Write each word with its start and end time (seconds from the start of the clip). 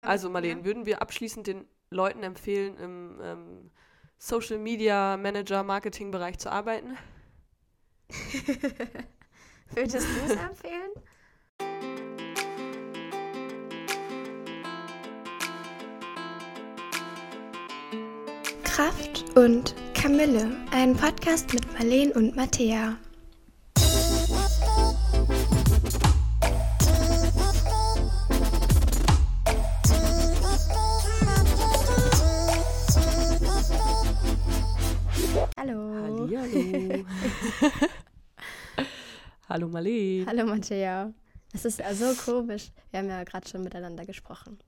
Also 0.00 0.30
Marlene, 0.30 0.64
würden 0.64 0.86
wir 0.86 1.02
abschließend 1.02 1.46
den 1.46 1.66
Leuten 1.90 2.22
empfehlen, 2.22 2.76
im 2.78 3.20
ähm, 3.22 3.70
Social 4.18 4.58
Media 4.58 5.16
Manager 5.16 5.62
Marketing 5.62 6.10
Bereich 6.10 6.38
zu 6.38 6.50
arbeiten? 6.50 6.96
Würdest 9.74 10.06
du 10.06 10.24
es 10.24 10.36
empfehlen? 10.36 10.90
Kraft 18.62 19.24
und 19.36 19.74
Kamille, 19.94 20.54
ein 20.70 20.94
Podcast 20.94 21.52
mit 21.54 21.72
Marleen 21.72 22.12
und 22.12 22.36
Mattea. 22.36 22.96
Hallo. 36.38 37.04
Hallo 39.48 39.68
Marlene. 39.68 40.26
Hallo 40.26 40.44
Mattea. 40.44 41.14
Es 41.54 41.64
ist 41.64 41.78
ja 41.78 41.94
so 41.94 42.12
komisch. 42.30 42.72
Wir 42.90 43.00
haben 43.00 43.08
ja 43.08 43.24
gerade 43.24 43.48
schon 43.48 43.62
miteinander 43.62 44.04
gesprochen. 44.04 44.58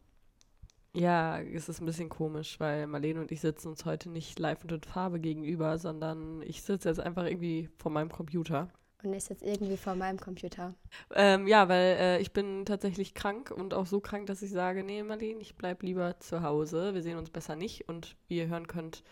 Ja, 0.94 1.38
es 1.40 1.68
ist 1.68 1.80
ein 1.80 1.86
bisschen 1.86 2.08
komisch, 2.08 2.58
weil 2.58 2.86
Marlene 2.86 3.20
und 3.20 3.30
ich 3.32 3.42
sitzen 3.42 3.68
uns 3.68 3.84
heute 3.84 4.08
nicht 4.08 4.38
live 4.38 4.62
und 4.62 4.72
in 4.72 4.82
Farbe 4.82 5.20
gegenüber, 5.20 5.76
sondern 5.76 6.40
ich 6.40 6.62
sitze 6.62 6.88
jetzt 6.88 7.00
einfach 7.00 7.26
irgendwie 7.26 7.68
vor 7.76 7.92
meinem 7.92 8.10
Computer. 8.10 8.70
Und 9.02 9.12
ich 9.12 9.24
sitze 9.24 9.44
irgendwie 9.44 9.76
vor 9.76 9.94
meinem 9.94 10.18
Computer. 10.18 10.74
Ähm, 11.14 11.46
ja, 11.46 11.68
weil 11.68 11.96
äh, 11.98 12.20
ich 12.20 12.32
bin 12.32 12.64
tatsächlich 12.64 13.12
krank 13.12 13.50
und 13.50 13.74
auch 13.74 13.86
so 13.86 14.00
krank, 14.00 14.26
dass 14.26 14.40
ich 14.40 14.50
sage, 14.50 14.82
nee, 14.84 15.02
Marlene, 15.02 15.40
ich 15.40 15.54
bleib 15.54 15.82
lieber 15.82 16.18
zu 16.18 16.42
Hause. 16.42 16.94
Wir 16.94 17.02
sehen 17.02 17.18
uns 17.18 17.28
besser 17.28 17.56
nicht 17.56 17.90
und 17.90 18.16
wie 18.26 18.38
ihr 18.38 18.48
hören 18.48 18.66
könnt, 18.66 19.04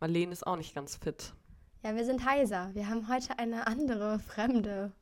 Marlene 0.00 0.32
ist 0.32 0.46
auch 0.46 0.56
nicht 0.56 0.74
ganz 0.74 0.96
fit. 0.96 1.34
Ja, 1.84 1.96
wir 1.96 2.04
sind 2.04 2.24
heiser. 2.24 2.70
Wir 2.74 2.88
haben 2.88 3.08
heute 3.08 3.40
eine 3.40 3.66
andere, 3.66 4.20
fremde 4.20 4.92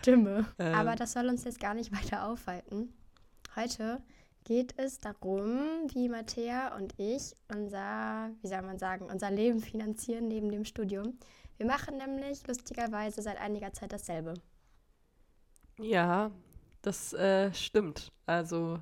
Stimme. 0.00 0.46
Ähm. 0.58 0.74
Aber 0.74 0.96
das 0.96 1.12
soll 1.12 1.28
uns 1.28 1.44
jetzt 1.44 1.60
gar 1.60 1.74
nicht 1.74 1.92
weiter 1.96 2.26
aufhalten. 2.26 2.92
Heute 3.54 4.02
geht 4.42 4.76
es 4.78 4.98
darum, 4.98 5.86
wie 5.92 6.08
Mattea 6.08 6.74
und 6.76 6.94
ich 6.98 7.36
unser, 7.54 8.30
wie 8.40 8.48
soll 8.48 8.62
man 8.62 8.78
sagen, 8.78 9.06
unser 9.06 9.30
Leben 9.30 9.60
finanzieren 9.60 10.26
neben 10.26 10.50
dem 10.50 10.64
Studium. 10.64 11.18
Wir 11.56 11.66
machen 11.66 11.98
nämlich 11.98 12.44
lustigerweise 12.48 13.22
seit 13.22 13.38
einiger 13.38 13.72
Zeit 13.72 13.92
dasselbe. 13.92 14.34
Ja, 15.78 16.32
das 16.82 17.12
äh, 17.12 17.52
stimmt. 17.54 18.10
Also 18.26 18.80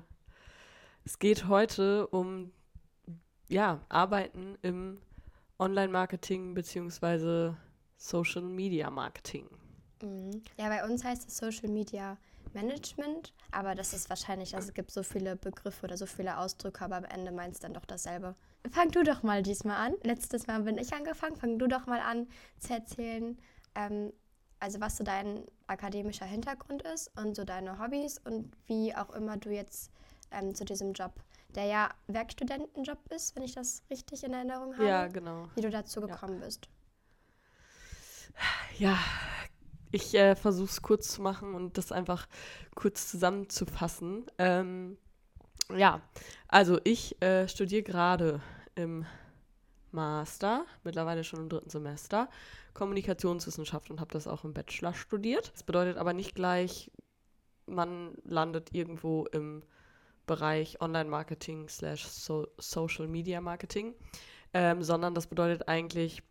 es 1.05 1.19
geht 1.19 1.47
heute 1.47 2.07
um 2.07 2.51
ja, 3.47 3.81
Arbeiten 3.89 4.57
im 4.63 4.99
Online-Marketing 5.59 6.53
beziehungsweise 6.53 7.57
Social-Media-Marketing. 7.97 9.49
Mhm. 10.01 10.41
Ja, 10.57 10.69
bei 10.69 10.85
uns 10.85 11.03
heißt 11.03 11.27
es 11.27 11.37
Social 11.37 11.69
Media 11.69 12.17
Management, 12.53 13.33
aber 13.51 13.75
das 13.75 13.93
ist 13.93 14.09
wahrscheinlich, 14.09 14.55
also 14.55 14.69
es 14.69 14.73
gibt 14.73 14.91
so 14.91 15.03
viele 15.03 15.35
Begriffe 15.35 15.85
oder 15.85 15.97
so 15.97 16.05
viele 16.05 16.37
Ausdrücke, 16.37 16.83
aber 16.85 16.97
am 16.97 17.05
Ende 17.05 17.31
meinst 17.31 17.63
dann 17.63 17.73
doch 17.73 17.85
dasselbe. 17.85 18.35
Fang 18.71 18.91
du 18.91 19.03
doch 19.03 19.23
mal 19.23 19.43
diesmal 19.43 19.77
an. 19.77 19.95
Letztes 20.03 20.47
Mal 20.47 20.61
bin 20.63 20.77
ich 20.77 20.93
angefangen. 20.93 21.35
Fang 21.35 21.57
du 21.57 21.67
doch 21.67 21.85
mal 21.85 21.99
an 21.99 22.27
zu 22.59 22.73
erzählen, 22.73 23.37
ähm, 23.75 24.11
also 24.59 24.79
was 24.81 24.97
so 24.97 25.03
dein 25.03 25.43
akademischer 25.67 26.25
Hintergrund 26.25 26.81
ist 26.81 27.11
und 27.17 27.35
so 27.35 27.43
deine 27.43 27.79
Hobbys 27.79 28.19
und 28.19 28.51
wie 28.65 28.95
auch 28.95 29.11
immer 29.11 29.37
du 29.37 29.51
jetzt 29.51 29.91
ähm, 30.31 30.55
zu 30.55 30.65
diesem 30.65 30.93
Job, 30.93 31.13
der 31.55 31.65
ja 31.65 31.89
Werkstudentenjob 32.07 32.99
ist, 33.11 33.35
wenn 33.35 33.43
ich 33.43 33.53
das 33.55 33.83
richtig 33.89 34.23
in 34.23 34.33
Erinnerung 34.33 34.73
habe, 34.73 34.87
Ja, 34.87 35.07
genau. 35.07 35.49
wie 35.55 35.61
du 35.61 35.69
dazu 35.69 36.01
gekommen 36.01 36.39
bist. 36.39 36.69
Ja, 38.77 38.97
ich 39.91 40.13
äh, 40.13 40.35
versuche 40.35 40.69
es 40.69 40.81
kurz 40.81 41.11
zu 41.13 41.21
machen 41.21 41.55
und 41.55 41.77
das 41.77 41.91
einfach 41.91 42.27
kurz 42.75 43.09
zusammenzufassen. 43.09 44.25
Ähm, 44.37 44.97
ja, 45.75 46.01
also 46.47 46.79
ich 46.83 47.21
äh, 47.21 47.47
studiere 47.47 47.83
gerade 47.83 48.41
im 48.75 49.05
Master, 49.91 50.65
mittlerweile 50.83 51.23
schon 51.23 51.39
im 51.39 51.49
dritten 51.49 51.69
Semester, 51.69 52.29
Kommunikationswissenschaft 52.73 53.89
und 53.89 53.99
habe 53.99 54.11
das 54.11 54.27
auch 54.27 54.43
im 54.43 54.53
Bachelor 54.53 54.93
studiert. 54.93 55.51
Das 55.53 55.63
bedeutet 55.63 55.97
aber 55.97 56.13
nicht 56.13 56.35
gleich, 56.35 56.91
man 57.65 58.13
landet 58.23 58.73
irgendwo 58.73 59.25
im 59.25 59.63
Bereich 60.27 60.79
Online-Marketing 60.81 61.69
slash 61.69 62.05
so 62.05 62.47
Social 62.57 63.07
Media 63.07 63.41
Marketing, 63.41 63.95
ähm, 64.53 64.83
sondern 64.83 65.15
das 65.15 65.25
bedeutet 65.25 65.67
eigentlich, 65.67 66.21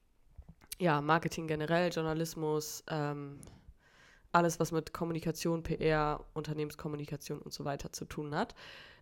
ja, 0.78 1.00
Marketing 1.00 1.48
generell, 1.48 1.90
Journalismus, 1.90 2.84
ähm, 2.88 3.40
alles, 4.32 4.60
was 4.60 4.70
mit 4.70 4.92
Kommunikation, 4.92 5.62
PR, 5.62 6.24
Unternehmenskommunikation 6.34 7.40
und 7.40 7.52
so 7.52 7.64
weiter 7.64 7.92
zu 7.92 8.04
tun 8.04 8.34
hat. 8.34 8.54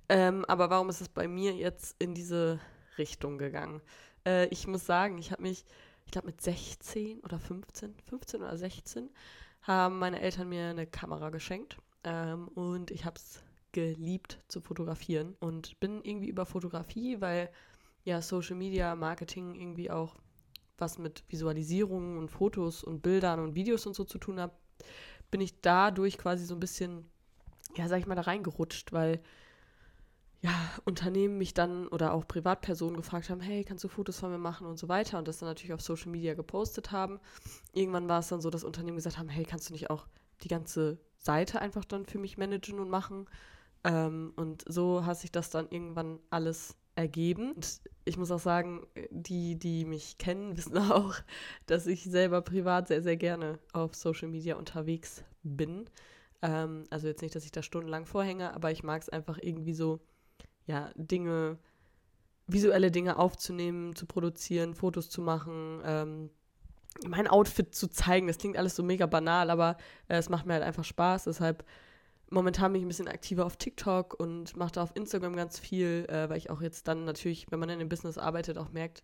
Ähm, 0.08 0.44
aber 0.46 0.70
warum 0.70 0.88
ist 0.88 1.00
es 1.00 1.08
bei 1.08 1.26
mir 1.26 1.52
jetzt 1.54 1.96
in 1.98 2.14
diese 2.14 2.60
Richtung 2.98 3.36
gegangen? 3.38 3.82
Äh, 4.24 4.46
ich 4.46 4.66
muss 4.66 4.86
sagen, 4.86 5.18
ich 5.18 5.32
habe 5.32 5.42
mich, 5.42 5.64
ich 6.06 6.12
glaube 6.12 6.28
mit 6.28 6.40
16 6.40 7.20
oder 7.20 7.38
15, 7.38 7.94
15 8.08 8.42
oder 8.42 8.56
16, 8.56 9.10
haben 9.62 9.98
meine 9.98 10.20
Eltern 10.20 10.48
mir 10.48 10.68
eine 10.68 10.86
Kamera 10.86 11.30
geschenkt 11.30 11.78
ähm, 12.04 12.48
und 12.48 12.90
ich 12.90 13.04
habe 13.04 13.16
es 13.16 13.42
geliebt 13.74 14.38
zu 14.48 14.62
fotografieren 14.62 15.36
und 15.40 15.78
bin 15.80 16.00
irgendwie 16.02 16.28
über 16.28 16.46
Fotografie, 16.46 17.20
weil 17.20 17.50
ja 18.04 18.22
Social 18.22 18.56
Media 18.56 18.94
Marketing 18.94 19.54
irgendwie 19.54 19.90
auch 19.90 20.16
was 20.78 20.98
mit 20.98 21.24
Visualisierungen 21.28 22.16
und 22.16 22.30
Fotos 22.30 22.82
und 22.82 23.02
Bildern 23.02 23.40
und 23.40 23.54
Videos 23.54 23.86
und 23.86 23.94
so 23.94 24.04
zu 24.04 24.18
tun 24.18 24.40
hat, 24.40 24.52
bin 25.30 25.40
ich 25.40 25.60
dadurch 25.60 26.16
quasi 26.16 26.46
so 26.46 26.54
ein 26.54 26.60
bisschen, 26.60 27.10
ja, 27.76 27.88
sag 27.88 27.98
ich 27.98 28.06
mal, 28.06 28.14
da 28.14 28.22
reingerutscht, 28.22 28.92
weil 28.92 29.20
ja, 30.40 30.52
Unternehmen 30.84 31.38
mich 31.38 31.54
dann 31.54 31.88
oder 31.88 32.12
auch 32.12 32.28
Privatpersonen 32.28 32.96
gefragt 32.96 33.30
haben, 33.30 33.40
hey, 33.40 33.64
kannst 33.64 33.82
du 33.82 33.88
Fotos 33.88 34.20
von 34.20 34.30
mir 34.30 34.38
machen 34.38 34.66
und 34.66 34.78
so 34.78 34.88
weiter 34.88 35.18
und 35.18 35.26
das 35.26 35.38
dann 35.38 35.48
natürlich 35.48 35.72
auf 35.72 35.80
Social 35.80 36.10
Media 36.10 36.34
gepostet 36.34 36.92
haben. 36.92 37.18
Irgendwann 37.72 38.08
war 38.08 38.20
es 38.20 38.28
dann 38.28 38.42
so, 38.42 38.50
dass 38.50 38.62
Unternehmen 38.62 38.96
gesagt 38.96 39.18
haben, 39.18 39.30
hey, 39.30 39.44
kannst 39.44 39.68
du 39.68 39.72
nicht 39.72 39.90
auch 39.90 40.06
die 40.42 40.48
ganze 40.48 40.98
Seite 41.16 41.60
einfach 41.60 41.84
dann 41.84 42.04
für 42.04 42.18
mich 42.18 42.36
managen 42.36 42.78
und 42.78 42.90
machen? 42.90 43.26
Ähm, 43.84 44.32
und 44.36 44.64
so 44.66 45.04
hat 45.04 45.18
sich 45.18 45.30
das 45.30 45.50
dann 45.50 45.68
irgendwann 45.68 46.18
alles 46.30 46.76
ergeben. 46.96 47.52
Und 47.52 47.80
ich 48.04 48.16
muss 48.16 48.30
auch 48.30 48.40
sagen, 48.40 48.86
die, 49.10 49.56
die 49.56 49.84
mich 49.84 50.18
kennen, 50.18 50.56
wissen 50.56 50.78
auch, 50.78 51.14
dass 51.66 51.86
ich 51.86 52.04
selber 52.04 52.42
privat 52.42 52.88
sehr, 52.88 53.02
sehr 53.02 53.16
gerne 53.16 53.58
auf 53.72 53.94
Social 53.94 54.28
Media 54.28 54.56
unterwegs 54.56 55.24
bin. 55.42 55.88
Ähm, 56.42 56.84
also 56.90 57.06
jetzt 57.06 57.22
nicht, 57.22 57.34
dass 57.34 57.44
ich 57.44 57.52
da 57.52 57.62
stundenlang 57.62 58.06
vorhänge, 58.06 58.54
aber 58.54 58.70
ich 58.70 58.82
mag 58.82 59.02
es 59.02 59.08
einfach 59.08 59.38
irgendwie 59.40 59.74
so, 59.74 60.00
ja, 60.66 60.90
Dinge, 60.96 61.58
visuelle 62.46 62.90
Dinge 62.90 63.18
aufzunehmen, 63.18 63.94
zu 63.96 64.06
produzieren, 64.06 64.74
Fotos 64.74 65.10
zu 65.10 65.20
machen, 65.20 65.80
ähm, 65.84 66.30
mein 67.06 67.28
Outfit 67.28 67.74
zu 67.74 67.88
zeigen. 67.88 68.28
Das 68.28 68.38
klingt 68.38 68.56
alles 68.56 68.76
so 68.76 68.82
mega 68.82 69.06
banal, 69.06 69.50
aber 69.50 69.76
äh, 70.08 70.16
es 70.16 70.28
macht 70.28 70.46
mir 70.46 70.54
halt 70.54 70.62
einfach 70.62 70.84
Spaß. 70.84 71.24
Deshalb 71.24 71.64
momentan 72.34 72.72
bin 72.72 72.80
ich 72.80 72.84
ein 72.84 72.88
bisschen 72.88 73.08
aktiver 73.08 73.46
auf 73.46 73.56
TikTok 73.56 74.18
und 74.18 74.56
mache 74.56 74.72
da 74.72 74.82
auf 74.82 74.94
Instagram 74.94 75.36
ganz 75.36 75.58
viel, 75.58 76.04
äh, 76.08 76.28
weil 76.28 76.36
ich 76.36 76.50
auch 76.50 76.60
jetzt 76.60 76.88
dann 76.88 77.04
natürlich, 77.04 77.46
wenn 77.50 77.60
man 77.60 77.70
in 77.70 77.78
dem 77.78 77.88
Business 77.88 78.18
arbeitet, 78.18 78.58
auch 78.58 78.70
merkt, 78.70 79.02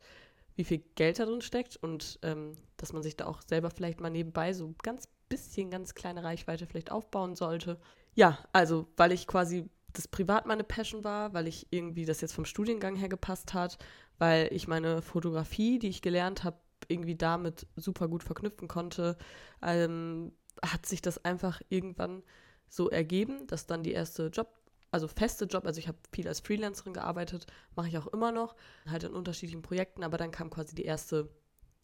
wie 0.56 0.64
viel 0.64 0.82
Geld 0.96 1.18
da 1.18 1.24
drin 1.24 1.40
steckt 1.40 1.76
und 1.76 2.18
ähm, 2.22 2.56
dass 2.76 2.92
man 2.92 3.02
sich 3.02 3.16
da 3.16 3.26
auch 3.26 3.40
selber 3.42 3.70
vielleicht 3.70 4.00
mal 4.00 4.10
nebenbei 4.10 4.52
so 4.52 4.74
ganz 4.82 5.08
bisschen, 5.28 5.70
ganz 5.70 5.94
kleine 5.94 6.24
Reichweite 6.24 6.66
vielleicht 6.66 6.90
aufbauen 6.90 7.36
sollte. 7.36 7.78
Ja, 8.14 8.38
also 8.52 8.88
weil 8.96 9.12
ich 9.12 9.26
quasi 9.26 9.70
das 9.92 10.08
privat 10.08 10.46
meine 10.46 10.64
Passion 10.64 11.04
war, 11.04 11.32
weil 11.32 11.46
ich 11.46 11.68
irgendwie 11.70 12.04
das 12.04 12.20
jetzt 12.20 12.34
vom 12.34 12.44
Studiengang 12.44 12.96
her 12.96 13.08
gepasst 13.08 13.54
hat, 13.54 13.78
weil 14.18 14.48
ich 14.52 14.68
meine 14.68 15.02
Fotografie, 15.02 15.78
die 15.78 15.88
ich 15.88 16.02
gelernt 16.02 16.44
habe, 16.44 16.58
irgendwie 16.88 17.16
damit 17.16 17.66
super 17.76 18.08
gut 18.08 18.24
verknüpfen 18.24 18.66
konnte, 18.66 19.16
ähm, 19.62 20.32
hat 20.64 20.84
sich 20.84 21.00
das 21.00 21.24
einfach 21.24 21.60
irgendwann 21.68 22.22
so 22.70 22.88
ergeben, 22.88 23.46
dass 23.48 23.66
dann 23.66 23.82
die 23.82 23.92
erste 23.92 24.28
Job, 24.28 24.48
also 24.90 25.08
feste 25.08 25.44
Job, 25.44 25.66
also 25.66 25.78
ich 25.78 25.88
habe 25.88 25.98
viel 26.12 26.26
als 26.26 26.40
Freelancerin 26.40 26.94
gearbeitet, 26.94 27.46
mache 27.76 27.88
ich 27.88 27.98
auch 27.98 28.06
immer 28.06 28.32
noch, 28.32 28.56
halt 28.86 29.04
in 29.04 29.12
unterschiedlichen 29.12 29.60
Projekten, 29.60 30.04
aber 30.04 30.16
dann 30.16 30.30
kam 30.30 30.48
quasi 30.48 30.74
die 30.74 30.84
erste, 30.84 31.28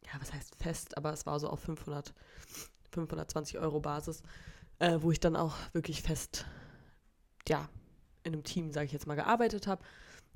ja, 0.05 0.13
was 0.21 0.33
heißt 0.33 0.55
fest, 0.57 0.97
aber 0.97 1.13
es 1.13 1.27
war 1.27 1.39
so 1.39 1.49
auf 1.49 1.61
500, 1.61 2.15
520 2.93 3.59
Euro 3.59 3.81
Basis, 3.81 4.23
äh, 4.79 4.99
wo 5.01 5.11
ich 5.11 5.21
dann 5.21 5.37
auch 5.37 5.57
wirklich 5.73 6.03
fest, 6.03 6.47
ja, 7.49 7.69
in 8.23 8.33
einem 8.33 8.45
Team, 8.45 8.73
sage 8.73 8.87
ich 8.87 8.93
jetzt 8.93 9.07
mal, 9.07 9.15
gearbeitet 9.15 9.67
habe. 9.67 9.85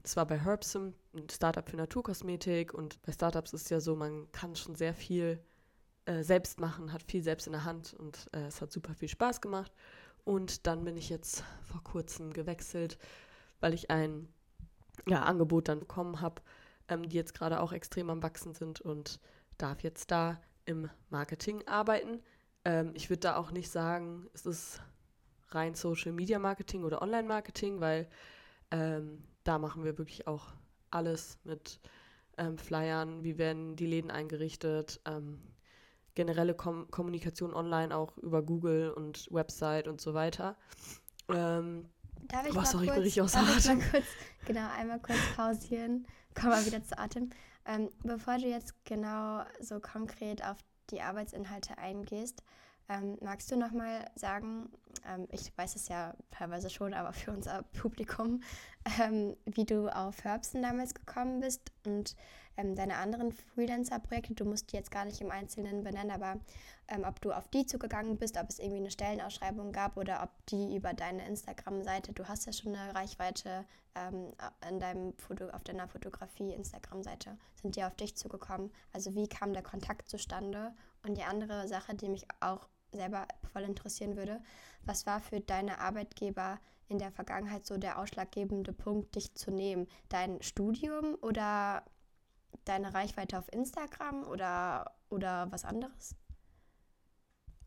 Das 0.02 0.16
war 0.16 0.26
bei 0.26 0.38
Herbsum, 0.38 0.94
ein 1.14 1.28
Startup 1.28 1.68
für 1.68 1.76
Naturkosmetik 1.76 2.74
und 2.74 3.00
bei 3.02 3.12
Startups 3.12 3.52
ist 3.52 3.70
ja 3.70 3.80
so, 3.80 3.96
man 3.96 4.30
kann 4.32 4.56
schon 4.56 4.74
sehr 4.74 4.94
viel 4.94 5.40
äh, 6.06 6.22
selbst 6.22 6.58
machen, 6.58 6.92
hat 6.92 7.02
viel 7.02 7.22
selbst 7.22 7.46
in 7.46 7.52
der 7.52 7.64
Hand 7.64 7.94
und 7.94 8.26
äh, 8.32 8.46
es 8.46 8.60
hat 8.60 8.72
super 8.72 8.94
viel 8.94 9.08
Spaß 9.08 9.40
gemacht. 9.40 9.72
Und 10.24 10.66
dann 10.66 10.84
bin 10.84 10.96
ich 10.96 11.08
jetzt 11.08 11.44
vor 11.62 11.82
kurzem 11.82 12.32
gewechselt, 12.32 12.98
weil 13.60 13.74
ich 13.74 13.90
ein 13.90 14.28
ja, 15.06 15.22
Angebot 15.22 15.68
dann 15.68 15.80
bekommen 15.80 16.20
habe, 16.20 16.42
ähm, 16.88 17.08
die 17.08 17.16
jetzt 17.16 17.34
gerade 17.34 17.60
auch 17.60 17.72
extrem 17.72 18.10
am 18.10 18.22
Wachsen 18.22 18.54
sind 18.54 18.80
und 18.80 19.20
darf 19.58 19.82
jetzt 19.82 20.10
da 20.10 20.40
im 20.64 20.90
Marketing 21.08 21.66
arbeiten. 21.66 22.22
Ähm, 22.64 22.92
ich 22.94 23.10
würde 23.10 23.20
da 23.20 23.36
auch 23.36 23.50
nicht 23.50 23.70
sagen, 23.70 24.28
es 24.34 24.46
ist 24.46 24.80
rein 25.48 25.74
Social 25.74 26.12
Media 26.12 26.38
Marketing 26.38 26.84
oder 26.84 27.02
Online 27.02 27.26
Marketing, 27.26 27.80
weil 27.80 28.08
ähm, 28.70 29.22
da 29.44 29.58
machen 29.58 29.84
wir 29.84 29.98
wirklich 29.98 30.26
auch 30.26 30.46
alles 30.90 31.38
mit 31.44 31.80
ähm, 32.36 32.58
Flyern, 32.58 33.22
wie 33.24 33.38
werden 33.38 33.76
die 33.76 33.86
Läden 33.86 34.10
eingerichtet, 34.10 35.00
ähm, 35.06 35.40
generelle 36.20 36.54
Kom 36.54 36.90
Kommunikation 36.90 37.54
online 37.54 37.96
auch 37.96 38.18
über 38.18 38.42
Google 38.42 38.90
und 38.90 39.26
Website 39.30 39.88
und 39.88 40.02
so 40.02 40.12
weiter. 40.12 40.54
Ähm, 41.30 41.88
Darf 42.28 42.46
ich 42.46 42.52
mal 42.52 42.66
sorry, 42.66 42.84
ich 42.84 42.90
kurz, 42.90 42.96
bin 42.96 43.04
richtig 43.04 43.22
außer 43.22 43.40
darf 43.40 43.58
ich 43.58 43.70
Atem. 43.70 43.90
kurz, 43.90 44.04
genau, 44.44 44.68
einmal 44.76 45.00
kurz 45.00 45.18
pausieren. 45.34 46.06
Komm 46.34 46.50
mal 46.50 46.66
wieder 46.66 46.84
zu 46.84 46.98
Atem. 46.98 47.30
Ähm, 47.64 47.88
bevor 48.02 48.36
du 48.36 48.48
jetzt 48.48 48.74
genau 48.84 49.44
so 49.60 49.80
konkret 49.80 50.44
auf 50.44 50.58
die 50.90 51.00
Arbeitsinhalte 51.00 51.78
eingehst, 51.78 52.42
ähm, 52.90 53.16
magst 53.20 53.50
du 53.52 53.56
noch 53.56 53.70
mal 53.70 54.10
sagen, 54.16 54.68
ähm, 55.06 55.28
ich 55.30 55.56
weiß 55.56 55.76
es 55.76 55.86
ja 55.88 56.12
teilweise 56.32 56.68
schon, 56.68 56.92
aber 56.92 57.12
für 57.12 57.30
unser 57.30 57.62
Publikum, 57.80 58.42
ähm, 59.00 59.36
wie 59.46 59.64
du 59.64 59.88
auf 59.88 60.24
Herbsten 60.24 60.60
damals 60.60 60.92
gekommen 60.92 61.40
bist 61.40 61.70
und 61.86 62.16
ähm, 62.56 62.74
deine 62.74 62.96
anderen 62.96 63.32
Freelancer-Projekte, 63.32 64.34
du 64.34 64.44
musst 64.44 64.72
die 64.72 64.76
jetzt 64.76 64.90
gar 64.90 65.04
nicht 65.04 65.20
im 65.20 65.30
Einzelnen 65.30 65.84
benennen, 65.84 66.10
aber 66.10 66.40
ähm, 66.88 67.04
ob 67.06 67.20
du 67.20 67.30
auf 67.32 67.46
die 67.48 67.64
zugegangen 67.64 68.16
bist, 68.16 68.36
ob 68.36 68.48
es 68.48 68.58
irgendwie 68.58 68.80
eine 68.80 68.90
Stellenausschreibung 68.90 69.70
gab 69.70 69.96
oder 69.96 70.24
ob 70.24 70.30
die 70.46 70.74
über 70.74 70.92
deine 70.92 71.24
Instagram-Seite, 71.28 72.12
du 72.12 72.26
hast 72.26 72.46
ja 72.46 72.52
schon 72.52 72.74
eine 72.74 72.92
Reichweite 72.92 73.64
ähm, 73.94 74.32
an 74.60 74.80
deinem 74.80 75.16
Foto, 75.16 75.48
auf 75.50 75.62
deiner 75.62 75.86
Fotografie-Instagram-Seite, 75.86 77.38
sind 77.54 77.76
die 77.76 77.84
auf 77.84 77.94
dich 77.94 78.16
zugekommen? 78.16 78.72
Also 78.92 79.14
wie 79.14 79.28
kam 79.28 79.52
der 79.52 79.62
Kontakt 79.62 80.08
zustande? 80.08 80.74
Und 81.06 81.16
die 81.16 81.22
andere 81.22 81.68
Sache, 81.68 81.94
die 81.94 82.08
mich 82.08 82.26
auch 82.40 82.68
selber 82.92 83.26
voll 83.52 83.62
interessieren 83.62 84.16
würde, 84.16 84.40
was 84.84 85.06
war 85.06 85.20
für 85.20 85.40
deine 85.40 85.78
Arbeitgeber 85.78 86.58
in 86.88 86.98
der 86.98 87.12
Vergangenheit 87.12 87.66
so 87.66 87.78
der 87.78 87.98
ausschlaggebende 87.98 88.72
Punkt, 88.72 89.14
dich 89.14 89.34
zu 89.34 89.50
nehmen? 89.50 89.86
Dein 90.08 90.42
Studium 90.42 91.16
oder 91.22 91.84
deine 92.64 92.92
Reichweite 92.94 93.38
auf 93.38 93.52
Instagram 93.52 94.24
oder, 94.24 94.92
oder 95.08 95.50
was 95.50 95.64
anderes? 95.64 96.14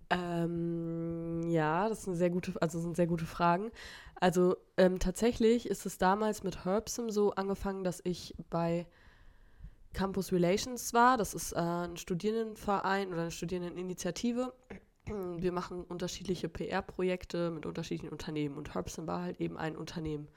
Ähm, 0.10 1.42
ja, 1.48 1.90
das 1.90 2.04
sind 2.04 2.16
sehr 2.16 2.30
gute, 2.30 2.54
also 2.62 2.80
sind 2.80 2.96
sehr 2.96 3.08
gute 3.08 3.26
Fragen. 3.26 3.72
Also 4.16 4.56
ähm, 4.78 5.00
tatsächlich 5.00 5.68
ist 5.68 5.86
es 5.86 5.98
damals 5.98 6.44
mit 6.44 6.66
Herbsum 6.66 7.10
so 7.10 7.34
angefangen, 7.34 7.84
dass 7.84 8.02
ich 8.04 8.36
bei 8.50 8.86
Campus 9.94 10.32
Relations 10.32 10.94
war. 10.94 11.18
Das 11.18 11.34
ist 11.34 11.54
äh, 11.54 11.60
ein 11.60 11.98
Studierendenverein 11.98 13.10
oder 13.10 13.22
eine 13.22 13.32
Studierendeninitiative. 13.32 14.54
Wir 15.06 15.52
machen 15.52 15.84
unterschiedliche 15.84 16.48
PR-Projekte 16.48 17.52
mit 17.52 17.66
unterschiedlichen 17.66 18.12
Unternehmen 18.12 18.58
und 18.58 18.74
Herbsum 18.74 19.06
war 19.06 19.22
halt 19.22 19.42
eben 19.42 19.58
ein 19.58 19.76
Unternehmen 19.76 20.30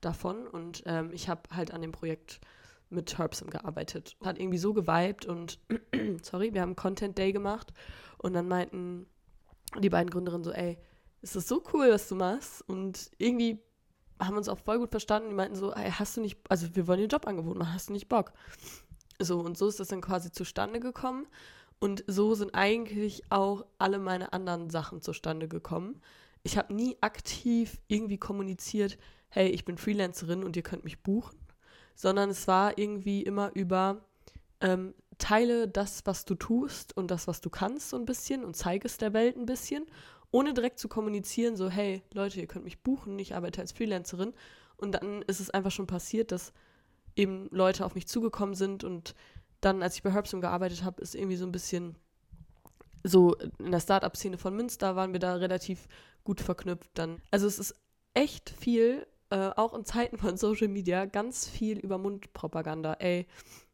davon 0.00 0.46
und 0.46 0.82
ähm, 0.86 1.10
ich 1.12 1.28
habe 1.28 1.42
halt 1.50 1.72
an 1.72 1.82
dem 1.82 1.92
Projekt 1.92 2.40
mit 2.90 3.18
Herbsum 3.18 3.50
gearbeitet. 3.50 4.16
Hat 4.22 4.38
irgendwie 4.38 4.58
so 4.58 4.72
geweibt 4.72 5.26
und 5.26 5.58
sorry, 6.22 6.54
wir 6.54 6.60
haben 6.60 6.76
Content 6.76 7.18
Day 7.18 7.32
gemacht 7.32 7.72
und 8.18 8.34
dann 8.34 8.46
meinten 8.46 9.06
die 9.80 9.90
beiden 9.90 10.10
Gründerinnen 10.10 10.44
so, 10.44 10.52
ey, 10.52 10.78
ist 11.22 11.32
so 11.32 11.62
cool, 11.72 11.90
was 11.90 12.08
du 12.08 12.14
machst 12.14 12.62
und 12.68 13.10
irgendwie 13.18 13.58
haben 14.20 14.36
uns 14.36 14.48
auch 14.48 14.58
voll 14.58 14.78
gut 14.78 14.90
verstanden. 14.90 15.30
Die 15.30 15.34
meinten 15.34 15.56
so, 15.56 15.72
ey, 15.72 15.90
hast 15.90 16.16
du 16.16 16.20
nicht, 16.20 16.38
also 16.48 16.74
wir 16.74 16.86
wollen 16.86 17.00
dir 17.00 17.06
Job 17.06 17.26
angeboten 17.26 17.58
machen, 17.58 17.74
hast 17.74 17.88
du 17.88 17.92
nicht 17.92 18.08
Bock? 18.08 18.32
So, 19.18 19.40
und 19.40 19.56
so 19.56 19.68
ist 19.68 19.80
das 19.80 19.88
dann 19.88 20.00
quasi 20.00 20.30
zustande 20.30 20.80
gekommen. 20.80 21.26
Und 21.78 22.04
so 22.06 22.34
sind 22.34 22.54
eigentlich 22.54 23.22
auch 23.30 23.66
alle 23.78 23.98
meine 23.98 24.32
anderen 24.32 24.70
Sachen 24.70 25.02
zustande 25.02 25.48
gekommen. 25.48 26.00
Ich 26.42 26.56
habe 26.56 26.74
nie 26.74 26.96
aktiv 27.00 27.80
irgendwie 27.88 28.18
kommuniziert, 28.18 28.98
hey, 29.28 29.48
ich 29.48 29.64
bin 29.64 29.78
Freelancerin 29.78 30.44
und 30.44 30.56
ihr 30.56 30.62
könnt 30.62 30.84
mich 30.84 31.02
buchen, 31.02 31.38
sondern 31.94 32.30
es 32.30 32.46
war 32.46 32.78
irgendwie 32.78 33.22
immer 33.22 33.50
über 33.54 34.04
ähm, 34.60 34.94
teile 35.18 35.68
das, 35.68 36.06
was 36.06 36.24
du 36.24 36.34
tust 36.34 36.96
und 36.96 37.10
das, 37.10 37.26
was 37.26 37.40
du 37.40 37.50
kannst, 37.50 37.90
so 37.90 37.96
ein 37.96 38.06
bisschen 38.06 38.44
und 38.44 38.56
zeige 38.56 38.86
es 38.86 38.98
der 38.98 39.12
Welt 39.12 39.36
ein 39.36 39.46
bisschen, 39.46 39.84
ohne 40.30 40.54
direkt 40.54 40.78
zu 40.78 40.88
kommunizieren, 40.88 41.56
so, 41.56 41.68
hey, 41.68 42.02
Leute, 42.12 42.40
ihr 42.40 42.46
könnt 42.46 42.64
mich 42.64 42.82
buchen, 42.82 43.18
ich 43.18 43.34
arbeite 43.34 43.60
als 43.60 43.72
Freelancerin. 43.72 44.32
Und 44.76 44.92
dann 44.92 45.22
ist 45.22 45.38
es 45.38 45.50
einfach 45.50 45.70
schon 45.70 45.86
passiert, 45.86 46.32
dass 46.32 46.52
eben 47.14 47.48
Leute 47.52 47.84
auf 47.84 47.94
mich 47.94 48.08
zugekommen 48.08 48.56
sind 48.56 48.82
und 48.82 49.14
dann, 49.64 49.82
als 49.82 49.96
ich 49.96 50.02
bei 50.02 50.12
Herbsum 50.12 50.40
gearbeitet 50.40 50.84
habe, 50.84 51.00
ist 51.02 51.14
irgendwie 51.14 51.36
so 51.36 51.46
ein 51.46 51.52
bisschen 51.52 51.96
so 53.02 53.34
in 53.58 53.70
der 53.70 53.80
Startup-Szene 53.80 54.38
von 54.38 54.56
Münster 54.56 54.96
waren 54.96 55.12
wir 55.12 55.20
da 55.20 55.34
relativ 55.34 55.86
gut 56.24 56.40
verknüpft 56.40 56.90
dann. 56.94 57.20
Also 57.30 57.46
es 57.46 57.58
ist 57.58 57.74
echt 58.14 58.50
viel, 58.50 59.06
äh, 59.30 59.50
auch 59.56 59.74
in 59.74 59.84
Zeiten 59.84 60.16
von 60.16 60.36
Social 60.36 60.68
Media, 60.68 61.04
ganz 61.04 61.46
viel 61.46 61.78
über 61.78 61.98
Mundpropaganda. 61.98 62.94
Ey, 62.94 63.26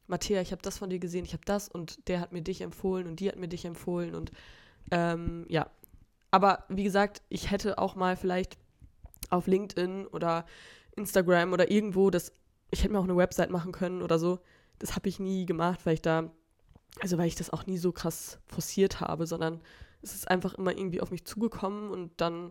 Matthäa, 0.09 0.41
ich 0.41 0.51
habe 0.51 0.63
das 0.63 0.79
von 0.79 0.91
dir 0.91 0.99
gesehen, 0.99 1.25
ich 1.25 1.33
habe 1.33 1.45
das 1.45 1.69
und 1.69 2.09
der 2.09 2.21
hat 2.21 2.33
mir 2.33 2.43
dich 2.43 2.61
empfohlen 2.61 3.07
und 3.07 3.21
die 3.21 3.29
hat 3.29 3.37
mir 3.37 3.49
dich 3.49 3.65
empfohlen 3.65 4.15
und 4.15 4.33
ähm, 4.91 5.47
ja. 5.49 5.71
Aber 6.33 6.65
wie 6.69 6.85
gesagt, 6.85 7.23
ich 7.29 7.51
hätte 7.51 7.79
auch 7.79 7.95
mal 7.95 8.17
vielleicht 8.17 8.59
auf 9.31 9.47
LinkedIn 9.47 10.07
oder 10.09 10.47
Instagram 10.97 11.53
oder 11.53 11.71
irgendwo 11.71 12.11
das, 12.11 12.33
ich 12.71 12.83
hätte 12.83 12.93
mir 12.93 12.99
auch 12.99 13.05
eine 13.05 13.17
Website 13.17 13.51
machen 13.51 13.73
können 13.73 14.03
oder 14.03 14.19
so. 14.19 14.41
Das 14.81 14.97
habe 14.97 15.09
ich 15.09 15.21
nie 15.21 15.47
gemacht, 15.47 15.81
weil 15.85 15.95
ich 15.95 16.03
da, 16.03 16.31
also 17.01 17.17
weil 17.17 17.29
ich 17.29 17.37
das 17.37 17.51
auch 17.51 17.67
nie 17.67 17.79
so 17.79 17.93
krass 17.93 18.41
forciert 18.47 19.01
habe, 19.01 19.27
sondern 19.27 19.61
es 20.03 20.15
ist 20.15 20.29
einfach 20.29 20.55
immer 20.55 20.77
irgendwie 20.77 21.01
auf 21.01 21.13
mich 21.13 21.25
zugekommen 21.25 21.91
und 21.91 22.21
dann 22.21 22.51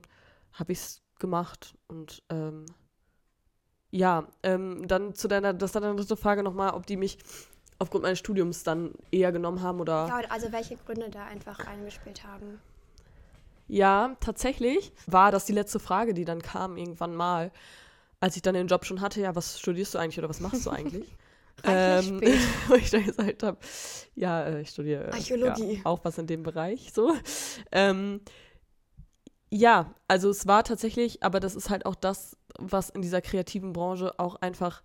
habe 0.53 0.71
ich 0.71 0.79
es 0.79 1.01
gemacht 1.19 1.75
und 1.87 2.23
ähm, 2.29 2.65
ja, 3.91 4.27
ähm, 4.43 4.87
dann 4.87 5.15
zu 5.15 5.27
deiner, 5.27 5.53
das 5.53 5.71
dann 5.71 5.83
deine 5.83 5.95
dritte 5.95 6.15
Frage 6.15 6.43
nochmal, 6.43 6.71
ob 6.71 6.85
die 6.85 6.97
mich 6.97 7.17
aufgrund 7.79 8.03
meines 8.03 8.19
Studiums 8.19 8.63
dann 8.63 8.93
eher 9.11 9.31
genommen 9.31 9.61
haben 9.61 9.79
oder. 9.79 10.07
Ja, 10.07 10.21
also 10.29 10.51
welche 10.51 10.77
Gründe 10.77 11.09
da 11.09 11.25
einfach 11.25 11.65
reingespielt 11.65 12.23
haben. 12.23 12.61
Ja, 13.67 14.15
tatsächlich 14.19 14.91
war 15.05 15.31
das 15.31 15.45
die 15.45 15.53
letzte 15.53 15.79
Frage, 15.79 16.13
die 16.13 16.25
dann 16.25 16.41
kam 16.41 16.75
irgendwann 16.75 17.15
mal, 17.15 17.51
als 18.19 18.35
ich 18.35 18.41
dann 18.41 18.55
den 18.55 18.67
Job 18.67 18.85
schon 18.85 19.01
hatte. 19.01 19.21
Ja, 19.21 19.35
was 19.35 19.59
studierst 19.59 19.93
du 19.93 19.99
eigentlich 19.99 20.19
oder 20.19 20.29
was 20.29 20.39
machst 20.39 20.65
du 20.65 20.69
eigentlich? 20.71 21.15
Ähm, 21.63 22.21
wo 22.67 22.75
ich 22.75 22.89
dann 22.89 23.05
gesagt 23.05 23.43
habe, 23.43 23.57
ja, 24.15 24.43
äh, 24.43 24.61
ich 24.61 24.69
studiere 24.69 25.07
äh, 25.07 25.11
Archäologie. 25.11 25.73
Ja, 25.75 25.85
auch 25.85 26.03
was 26.03 26.17
in 26.17 26.27
dem 26.27 26.43
Bereich 26.43 26.91
so. 26.93 27.13
Ähm, 27.71 28.21
ja, 29.51 29.93
also 30.07 30.29
es 30.29 30.47
war 30.47 30.63
tatsächlich, 30.63 31.23
aber 31.23 31.39
das 31.39 31.55
ist 31.55 31.69
halt 31.69 31.85
auch 31.85 31.95
das, 31.95 32.37
was 32.59 32.89
in 32.89 33.01
dieser 33.01 33.21
kreativen 33.21 33.73
Branche 33.73 34.17
auch 34.19 34.35
einfach, 34.35 34.83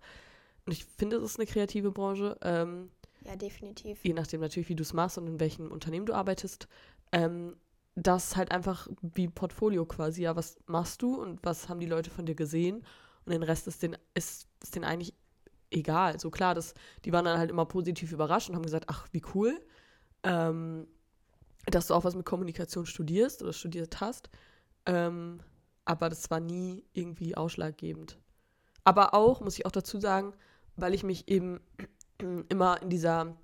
und 0.65 0.71
ich 0.71 0.85
finde, 0.85 1.17
es 1.17 1.23
ist 1.31 1.39
eine 1.39 1.45
kreative 1.45 1.91
Branche, 1.91 2.37
ähm, 2.41 2.89
Ja, 3.23 3.35
definitiv. 3.35 4.03
je 4.03 4.13
nachdem 4.13 4.41
natürlich, 4.41 4.69
wie 4.69 4.75
du 4.75 4.81
es 4.83 4.93
machst 4.93 5.17
und 5.17 5.27
in 5.27 5.39
welchem 5.39 5.71
Unternehmen 5.71 6.05
du 6.07 6.13
arbeitest, 6.13 6.67
ähm, 7.11 7.55
das 7.95 8.35
halt 8.35 8.51
einfach 8.51 8.87
wie 9.01 9.27
Portfolio 9.27 9.85
quasi, 9.85 10.23
ja, 10.23 10.35
was 10.35 10.57
machst 10.65 11.01
du 11.01 11.21
und 11.21 11.39
was 11.43 11.69
haben 11.69 11.79
die 11.79 11.85
Leute 11.85 12.09
von 12.09 12.25
dir 12.25 12.35
gesehen 12.35 12.83
und 13.25 13.31
den 13.31 13.43
Rest 13.43 13.67
ist 13.67 13.83
denen, 13.83 13.97
ist, 14.15 14.47
ist 14.61 14.75
denen 14.75 14.85
eigentlich 14.85 15.13
egal. 15.71 16.19
So 16.19 16.29
klar, 16.29 16.55
das, 16.55 16.73
die 17.03 17.13
waren 17.13 17.25
dann 17.25 17.39
halt 17.39 17.49
immer 17.49 17.65
positiv 17.65 18.11
überrascht 18.11 18.49
und 18.49 18.55
haben 18.55 18.63
gesagt, 18.63 18.85
ach, 18.87 19.07
wie 19.11 19.21
cool, 19.33 19.59
ähm, 20.23 20.87
dass 21.65 21.87
du 21.87 21.93
auch 21.93 22.03
was 22.03 22.15
mit 22.15 22.25
Kommunikation 22.25 22.85
studierst 22.85 23.41
oder 23.41 23.53
studiert 23.53 23.99
hast. 24.01 24.29
Ähm, 24.85 25.39
aber 25.85 26.09
das 26.09 26.29
war 26.31 26.39
nie 26.39 26.83
irgendwie 26.93 27.35
ausschlaggebend. 27.37 28.17
Aber 28.83 29.13
auch, 29.13 29.41
muss 29.41 29.57
ich 29.57 29.65
auch 29.65 29.71
dazu 29.71 29.99
sagen, 29.99 30.33
weil 30.75 30.93
ich 30.93 31.03
mich 31.03 31.27
eben 31.27 31.59
immer 32.49 32.81
in 32.81 32.89
dieser 32.89 33.35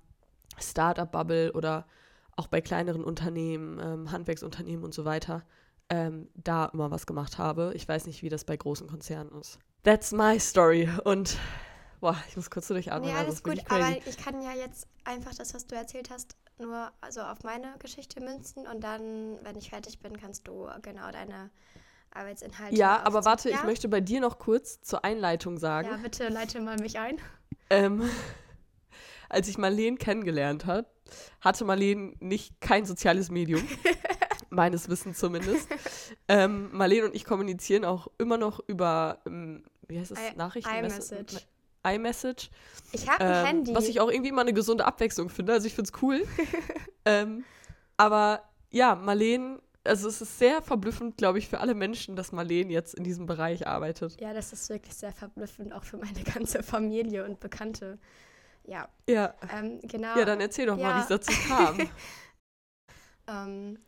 Startup-Bubble 0.58 1.52
oder 1.52 1.86
auch 2.36 2.46
bei 2.46 2.60
kleineren 2.60 3.04
Unternehmen, 3.04 3.78
ähm, 3.80 4.10
Handwerksunternehmen 4.10 4.84
und 4.84 4.94
so 4.94 5.04
weiter, 5.04 5.44
ähm, 5.88 6.28
da 6.34 6.66
immer 6.66 6.90
was 6.90 7.06
gemacht 7.06 7.38
habe. 7.38 7.72
Ich 7.74 7.86
weiß 7.86 8.06
nicht, 8.06 8.22
wie 8.22 8.28
das 8.28 8.44
bei 8.44 8.56
großen 8.56 8.86
Konzernen 8.86 9.32
ist. 9.40 9.58
That's 9.82 10.12
my 10.12 10.38
story. 10.38 10.88
Und 11.04 11.36
boah, 12.02 12.16
ich 12.28 12.36
muss 12.36 12.50
kurz 12.50 12.66
durchatmen. 12.66 13.08
Nee, 13.08 13.16
also 13.16 13.26
alles 13.26 13.42
gut, 13.42 13.58
aber 13.70 13.96
ich 14.04 14.18
kann 14.18 14.42
ja 14.42 14.52
jetzt 14.52 14.86
einfach 15.04 15.32
das, 15.34 15.54
was 15.54 15.66
du 15.66 15.76
erzählt 15.76 16.10
hast, 16.10 16.36
nur 16.58 16.90
also 17.00 17.22
auf 17.22 17.44
meine 17.44 17.74
Geschichte 17.78 18.20
münzen 18.20 18.66
und 18.66 18.82
dann, 18.82 19.38
wenn 19.42 19.56
ich 19.56 19.70
fertig 19.70 20.00
bin, 20.00 20.16
kannst 20.18 20.46
du 20.48 20.68
genau 20.82 21.10
deine 21.12 21.50
Arbeitsinhalte. 22.10 22.76
Ja, 22.76 22.98
aber 23.04 23.20
aufzählen. 23.20 23.24
warte, 23.24 23.50
ja? 23.50 23.56
ich 23.56 23.62
möchte 23.62 23.88
bei 23.88 24.00
dir 24.00 24.20
noch 24.20 24.38
kurz 24.38 24.82
zur 24.82 25.04
Einleitung 25.04 25.58
sagen. 25.58 25.88
Ja, 25.88 25.96
bitte 25.96 26.28
leite 26.28 26.60
mal 26.60 26.76
mich 26.78 26.98
ein. 26.98 27.18
Ähm, 27.70 28.02
als 29.28 29.46
ich 29.46 29.56
Marleen 29.56 29.96
kennengelernt 29.96 30.66
habe, 30.66 30.88
hatte 31.40 31.64
Marleen 31.64 32.16
nicht 32.18 32.60
kein 32.60 32.84
soziales 32.84 33.30
Medium. 33.30 33.66
meines 34.50 34.88
Wissens 34.90 35.18
zumindest. 35.18 35.66
Ähm, 36.28 36.68
Marleen 36.72 37.04
und 37.04 37.14
ich 37.14 37.24
kommunizieren 37.24 37.86
auch 37.86 38.08
immer 38.18 38.36
noch 38.36 38.60
über, 38.66 39.22
ähm, 39.24 39.64
wie 39.88 39.98
heißt 39.98 40.10
das, 40.10 40.18
I- 40.18 40.36
Nachrichten? 40.36 40.74
iMessage. 40.74 41.46
iMessage. 41.86 42.50
Ich 42.92 43.08
habe 43.08 43.24
ein 43.24 43.30
Ähm, 43.40 43.46
Handy. 43.46 43.74
Was 43.74 43.88
ich 43.88 44.00
auch 44.00 44.10
irgendwie 44.10 44.30
immer 44.30 44.42
eine 44.42 44.52
gesunde 44.52 44.84
Abwechslung 44.84 45.28
finde. 45.28 45.52
Also 45.52 45.66
ich 45.66 45.74
finde 45.74 45.90
es 45.94 46.02
cool. 46.02 46.26
ähm, 47.04 47.44
aber 47.96 48.42
ja, 48.70 48.94
Marleen, 48.94 49.58
also 49.84 50.08
es 50.08 50.20
ist 50.20 50.38
sehr 50.38 50.62
verblüffend, 50.62 51.16
glaube 51.16 51.38
ich, 51.38 51.48
für 51.48 51.60
alle 51.60 51.74
Menschen, 51.74 52.14
dass 52.16 52.32
Marleen 52.32 52.70
jetzt 52.70 52.94
in 52.94 53.04
diesem 53.04 53.26
Bereich 53.26 53.66
arbeitet. 53.66 54.20
ja, 54.20 54.32
das 54.32 54.52
ist 54.52 54.68
wirklich 54.68 54.94
sehr 54.94 55.12
verblüffend, 55.12 55.72
auch 55.72 55.84
für 55.84 55.96
meine 55.96 56.22
ganze 56.22 56.62
Familie 56.62 57.24
und 57.24 57.40
Bekannte. 57.40 57.98
Ja, 58.64 58.88
Ja. 59.08 59.34
ähm, 59.52 59.80
genau. 59.82 60.16
Ja, 60.16 60.24
dann 60.24 60.40
erzähl 60.40 60.66
doch 60.66 60.76
mal, 60.76 60.90
Ja. 60.90 60.96
wie 60.98 61.00
es 61.00 61.08
dazu 61.08 61.32
kam. 61.48 61.78
Ähm, 63.28 63.78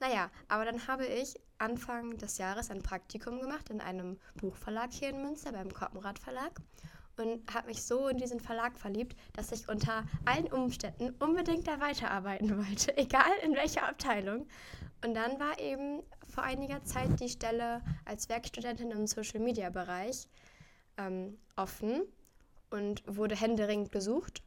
naja, 0.00 0.30
aber 0.48 0.64
dann 0.64 0.86
habe 0.86 1.06
ich 1.06 1.34
Anfang 1.58 2.16
des 2.18 2.38
Jahres 2.38 2.70
ein 2.70 2.82
Praktikum 2.82 3.40
gemacht 3.40 3.70
in 3.70 3.80
einem 3.80 4.18
Buchverlag 4.36 4.92
hier 4.92 5.10
in 5.10 5.22
Münster, 5.22 5.52
beim 5.52 5.72
Koppenrad 5.72 6.18
Verlag. 6.18 6.52
Und 7.16 7.54
habe 7.54 7.68
mich 7.68 7.84
so 7.84 8.08
in 8.08 8.16
diesen 8.16 8.40
Verlag 8.40 8.76
verliebt, 8.76 9.16
dass 9.34 9.52
ich 9.52 9.68
unter 9.68 10.04
allen 10.24 10.46
Umständen 10.46 11.14
unbedingt 11.20 11.66
da 11.68 11.80
weiterarbeiten 11.80 12.56
wollte, 12.66 12.96
egal 12.96 13.30
in 13.44 13.54
welcher 13.54 13.88
Abteilung. 13.88 14.46
Und 15.04 15.14
dann 15.14 15.38
war 15.38 15.60
eben 15.60 16.02
vor 16.28 16.42
einiger 16.42 16.82
Zeit 16.84 17.20
die 17.20 17.28
Stelle 17.28 17.82
als 18.04 18.28
Werkstudentin 18.28 18.90
im 18.90 19.06
Social-Media-Bereich 19.06 20.26
ähm, 20.96 21.38
offen 21.56 22.02
und 22.70 23.02
wurde 23.06 23.36
händeringend 23.36 23.92
gesucht. 23.92 24.42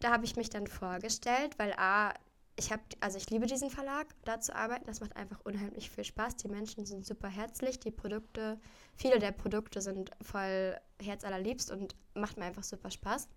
Da 0.00 0.12
habe 0.12 0.24
ich 0.24 0.36
mich 0.36 0.50
dann 0.50 0.66
vorgestellt, 0.66 1.58
weil 1.58 1.72
A, 1.78 2.12
ich 2.56 2.72
habe, 2.72 2.82
also 3.00 3.18
ich 3.18 3.28
liebe 3.30 3.46
diesen 3.46 3.70
Verlag, 3.70 4.06
da 4.24 4.40
zu 4.40 4.54
arbeiten. 4.54 4.86
Das 4.86 5.00
macht 5.00 5.14
einfach 5.16 5.40
unheimlich 5.44 5.90
viel 5.90 6.04
Spaß. 6.04 6.36
Die 6.36 6.48
Menschen 6.48 6.86
sind 6.86 7.04
super 7.04 7.28
herzlich, 7.28 7.78
die 7.78 7.90
Produkte, 7.90 8.58
viele 8.94 9.18
der 9.18 9.32
Produkte 9.32 9.82
sind 9.82 10.10
voll 10.22 10.76
herzallerliebst 11.02 11.70
und 11.70 11.94
macht 12.14 12.38
mir 12.38 12.46
einfach 12.46 12.64
super 12.64 12.90
Spaß. 12.90 13.28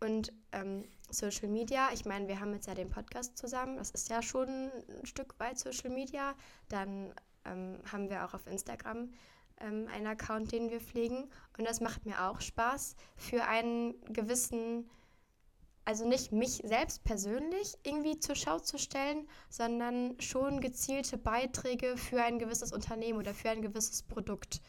Und 0.00 0.32
ähm, 0.52 0.84
Social 1.10 1.48
Media, 1.48 1.90
ich 1.92 2.04
meine, 2.06 2.26
wir 2.26 2.40
haben 2.40 2.52
jetzt 2.52 2.66
ja 2.66 2.74
den 2.74 2.90
Podcast 2.90 3.36
zusammen, 3.36 3.76
das 3.76 3.90
ist 3.90 4.08
ja 4.08 4.22
schon 4.22 4.48
ein 4.48 5.06
Stück 5.06 5.38
weit 5.38 5.58
Social 5.58 5.90
Media. 5.90 6.34
Dann 6.68 7.14
ähm, 7.44 7.78
haben 7.92 8.10
wir 8.10 8.24
auch 8.24 8.34
auf 8.34 8.46
Instagram 8.46 9.12
ähm, 9.58 9.86
einen 9.94 10.06
Account, 10.06 10.50
den 10.52 10.70
wir 10.70 10.80
pflegen. 10.80 11.30
Und 11.56 11.68
das 11.68 11.80
macht 11.80 12.04
mir 12.04 12.24
auch 12.28 12.40
Spaß 12.40 12.96
für 13.16 13.44
einen 13.44 13.94
gewissen 14.12 14.90
also 15.84 16.06
nicht 16.06 16.32
mich 16.32 16.62
selbst 16.64 17.04
persönlich 17.04 17.76
irgendwie 17.82 18.18
zur 18.18 18.34
Schau 18.34 18.58
zu 18.58 18.78
stellen, 18.78 19.26
sondern 19.48 20.20
schon 20.20 20.60
gezielte 20.60 21.18
Beiträge 21.18 21.96
für 21.96 22.22
ein 22.22 22.38
gewisses 22.38 22.72
Unternehmen 22.72 23.18
oder 23.18 23.34
für 23.34 23.50
ein 23.50 23.62
gewisses 23.62 24.02
Produkt 24.02 24.60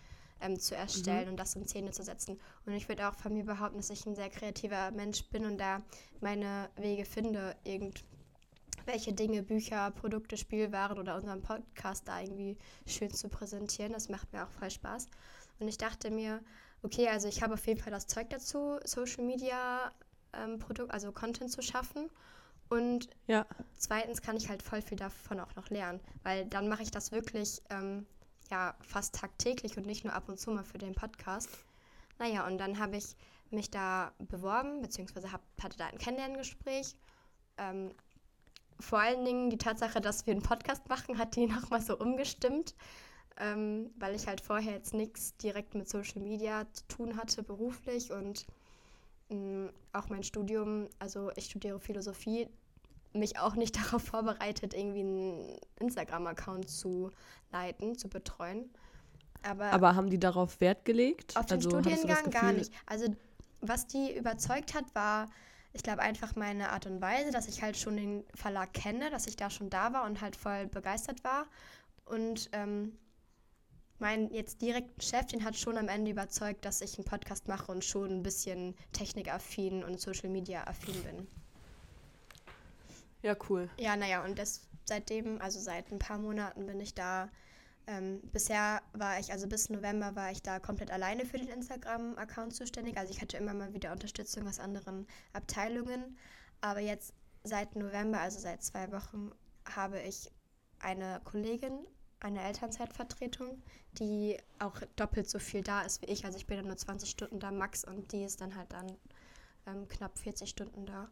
ähm, 0.42 0.60
zu 0.60 0.76
erstellen 0.76 1.30
und 1.30 1.38
das 1.38 1.56
in 1.56 1.68
Szene 1.68 1.92
zu 1.92 2.04
setzen. 2.04 2.40
Und 2.66 2.74
ich 2.74 2.90
würde 2.90 3.08
auch 3.08 3.16
von 3.16 3.34
mir 3.34 3.46
behaupten, 3.46 3.78
dass 3.78 3.90
ich 3.90 4.06
ein 4.06 4.16
sehr 4.16 4.30
kreativer 4.30 4.92
Mensch 4.92 5.26
bin 5.30 5.46
und 5.46 5.58
da 5.58 5.82
meine 6.20 6.70
Wege 6.76 7.06
finde, 7.06 7.56
irgendwelche 7.64 9.14
Dinge, 9.14 9.44
Bücher, 9.44 9.92
Produkte, 9.92 10.38
Spielwaren 10.38 10.98
oder 10.98 11.16
unseren 11.16 11.42
Podcast 11.42 12.08
da 12.08 12.22
irgendwie 12.22 12.58
schön 12.88 13.12
zu 13.12 13.30
präsentieren. 13.30 13.94
Das 13.94 14.10
macht 14.10 14.32
mir 14.34 14.44
auch 14.44 14.52
voll 14.52 14.72
Spaß. 14.72 15.08
Und 15.60 15.68
ich 15.68 15.78
dachte 15.78 16.10
mir, 16.10 16.42
okay, 16.82 17.08
also 17.08 17.28
ich 17.28 17.44
habe 17.44 17.54
auf 17.54 17.68
jeden 17.68 17.80
Fall 17.80 17.92
das 17.92 18.08
Zeug 18.08 18.30
dazu, 18.30 18.80
Social 18.84 19.24
Media 19.24 19.92
ähm, 20.34 20.60
Produkt, 20.60 20.92
also 20.92 21.12
Content 21.12 21.52
zu 21.52 21.62
schaffen. 21.62 22.10
Und 22.70 23.10
ja. 23.28 23.46
zweitens 23.78 24.22
kann 24.22 24.38
ich 24.38 24.48
halt 24.48 24.64
voll 24.64 24.82
viel 24.82 24.98
davon 24.98 25.40
auch 25.40 25.56
noch 25.56 25.70
lernen, 25.70 26.00
weil 26.24 26.46
dann 26.46 26.70
mache 26.70 26.84
ich 26.84 26.92
das 26.92 27.12
wirklich 27.12 27.62
ähm, 27.70 28.06
ja 28.50 28.76
fast 28.82 29.16
tagtäglich 29.16 29.78
und 29.78 29.86
nicht 29.86 30.06
nur 30.06 30.14
ab 30.14 30.30
und 30.30 30.40
zu 30.40 30.52
mal 30.52 30.64
für 30.64 30.78
den 30.78 30.96
Podcast. 30.96 31.50
Naja, 32.18 32.46
und 32.48 32.58
dann 32.60 32.80
habe 32.80 32.98
ich 32.98 33.16
mich 33.50 33.72
da 33.72 34.14
beworben, 34.20 34.82
beziehungsweise 34.82 35.32
hab, 35.32 35.42
hatte 35.62 35.78
da 35.78 35.88
ein 35.88 35.98
Kennenlerngespräch. 35.98 36.96
Ähm, 37.58 37.92
vor 38.80 39.00
allen 39.00 39.26
Dingen 39.26 39.50
die 39.50 39.58
Tatsache, 39.58 40.02
dass 40.02 40.26
wir 40.26 40.32
einen 40.32 40.42
Podcast 40.42 40.88
machen, 40.90 41.18
hat 41.18 41.36
die 41.36 41.48
nochmal 41.48 41.82
so 41.82 41.98
umgestimmt, 41.98 42.76
ähm, 43.38 43.92
weil 43.98 44.16
ich 44.16 44.28
halt 44.28 44.42
vorher 44.42 44.74
jetzt 44.74 44.94
nichts 44.94 45.36
direkt 45.38 45.76
mit 45.76 45.90
Social 45.90 46.22
Media 46.22 46.66
zu 46.74 46.88
tun 46.88 47.18
hatte, 47.18 47.44
beruflich 47.44 48.12
und 48.12 48.46
mh, 49.32 49.72
auch 49.94 50.10
mein 50.10 50.24
Studium, 50.24 50.88
also 51.00 51.32
ich 51.36 51.46
studiere 51.46 51.80
Philosophie, 51.80 52.48
mich 53.14 53.40
auch 53.40 53.56
nicht 53.56 53.76
darauf 53.84 54.04
vorbereitet, 54.04 54.74
irgendwie 54.74 55.02
einen 55.02 55.58
Instagram-Account 55.80 56.70
zu 56.70 57.10
leiten, 57.52 57.98
zu 57.98 58.10
betreuen. 58.10 58.70
Aber, 59.44 59.72
Aber 59.72 59.96
haben 59.96 60.10
die 60.10 60.20
darauf 60.20 60.62
Wert 60.62 60.86
gelegt? 60.86 61.36
auf 61.36 61.48
den 61.48 61.58
also, 61.58 61.70
Studiengang 61.70 62.30
gar 62.30 62.54
nicht. 62.54 62.72
Also 62.86 63.08
was 63.62 63.88
die 63.88 64.16
überzeugt 64.16 64.74
hat, 64.74 64.94
war, 64.94 65.28
ich 65.74 65.84
glaube, 65.84 66.02
einfach 66.02 66.36
meine 66.36 66.70
Art 66.72 66.86
und 66.86 67.02
Weise, 67.02 67.32
dass 67.32 67.48
ich 67.48 67.62
halt 67.62 67.78
schon 67.78 67.96
den 67.96 68.24
Verlag 68.36 68.74
kenne, 68.74 69.10
dass 69.10 69.28
ich 69.28 69.36
da 69.36 69.50
schon 69.50 69.70
da 69.70 69.94
war 69.94 70.06
und 70.06 70.22
halt 70.22 70.36
voll 70.36 70.68
begeistert 70.68 71.24
war. 71.24 71.46
Und 72.06 72.50
ähm, 72.54 72.98
mein 74.02 74.30
jetzt 74.32 74.62
direkten 74.62 75.00
Chef, 75.02 75.28
den 75.28 75.46
hat 75.46 75.56
schon 75.56 75.78
am 75.78 75.88
Ende 75.88 76.12
überzeugt, 76.12 76.66
dass 76.66 76.82
ich 76.82 76.98
einen 76.98 77.06
Podcast 77.06 77.48
mache 77.48 77.72
und 77.72 77.86
schon 77.86 78.10
ein 78.10 78.24
bisschen 78.24 78.76
technikaffin 78.92 79.84
und 79.84 80.00
Social 80.00 80.30
Media 80.30 80.66
affin 80.66 81.02
bin. 81.04 81.28
Ja, 83.22 83.36
cool. 83.50 83.70
Ja, 83.78 83.96
naja, 83.96 84.24
und 84.26 84.38
das 84.38 84.68
seitdem, 84.86 85.40
also 85.42 85.60
seit 85.60 85.92
ein 85.92 86.00
paar 86.00 86.18
Monaten 86.18 86.66
bin 86.66 86.80
ich 86.80 86.94
da. 86.94 87.30
Ähm, 87.88 88.22
bisher 88.32 88.82
war 88.94 89.20
ich, 89.20 89.32
also 89.32 89.48
bis 89.48 89.70
November 89.70 90.16
war 90.16 90.32
ich 90.32 90.42
da 90.42 90.60
komplett 90.60 90.92
alleine 90.92 91.26
für 91.26 91.38
den 91.38 91.48
Instagram-Account 91.48 92.56
zuständig. 92.56 92.98
Also 92.98 93.12
ich 93.14 93.22
hatte 93.22 93.38
immer 93.38 93.54
mal 93.54 93.74
wieder 93.74 93.92
Unterstützung 93.92 94.48
aus 94.48 94.60
anderen 94.60 95.08
Abteilungen. 95.34 96.18
Aber 96.62 96.80
jetzt 96.80 97.14
seit 97.44 97.76
November, 97.76 98.20
also 98.20 98.40
seit 98.40 98.64
zwei 98.64 98.92
Wochen, 98.92 99.32
habe 99.66 100.00
ich 100.02 100.32
eine 100.80 101.22
Kollegin, 101.24 101.86
eine 102.22 102.42
Elternzeitvertretung, 102.44 103.62
die 103.94 104.38
auch 104.60 104.80
doppelt 104.96 105.30
so 105.30 105.40
viel 105.40 105.62
da 105.62 105.82
ist 105.82 106.02
wie 106.02 106.06
ich. 106.06 106.26
Also 106.26 106.38
ich 106.38 106.48
bin 106.48 106.58
dann 106.58 106.68
nur 106.68 106.78
20 106.78 107.10
Stunden 107.10 107.40
da 107.40 107.52
max 107.52 107.84
und 107.84 108.12
die 108.12 108.24
ist 108.24 108.42
dann 108.42 108.56
halt 108.56 108.72
dann 108.72 108.96
ähm, 109.66 109.88
knapp 109.88 110.18
40 110.18 110.50
Stunden 110.50 110.86
da. 110.86 111.10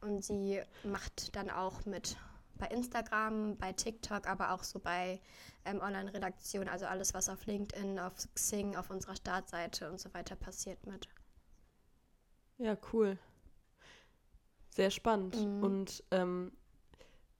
Und 0.00 0.24
sie 0.24 0.60
macht 0.84 1.34
dann 1.34 1.50
auch 1.50 1.84
mit 1.86 2.16
bei 2.58 2.66
Instagram, 2.68 3.56
bei 3.56 3.72
TikTok, 3.72 4.26
aber 4.26 4.52
auch 4.52 4.62
so 4.62 4.78
bei 4.78 5.20
ähm, 5.64 5.80
Online-Redaktion, 5.80 6.68
also 6.68 6.86
alles, 6.86 7.12
was 7.12 7.28
auf 7.28 7.44
LinkedIn, 7.46 7.98
auf 7.98 8.14
Xing, 8.34 8.76
auf 8.76 8.90
unserer 8.90 9.16
Startseite 9.16 9.90
und 9.90 10.00
so 10.00 10.12
weiter 10.14 10.36
passiert 10.36 10.86
mit. 10.86 11.08
Ja, 12.58 12.76
cool. 12.92 13.18
Sehr 14.70 14.90
spannend. 14.90 15.36
Mhm. 15.36 15.62
Und 15.62 16.04
ähm, 16.10 16.52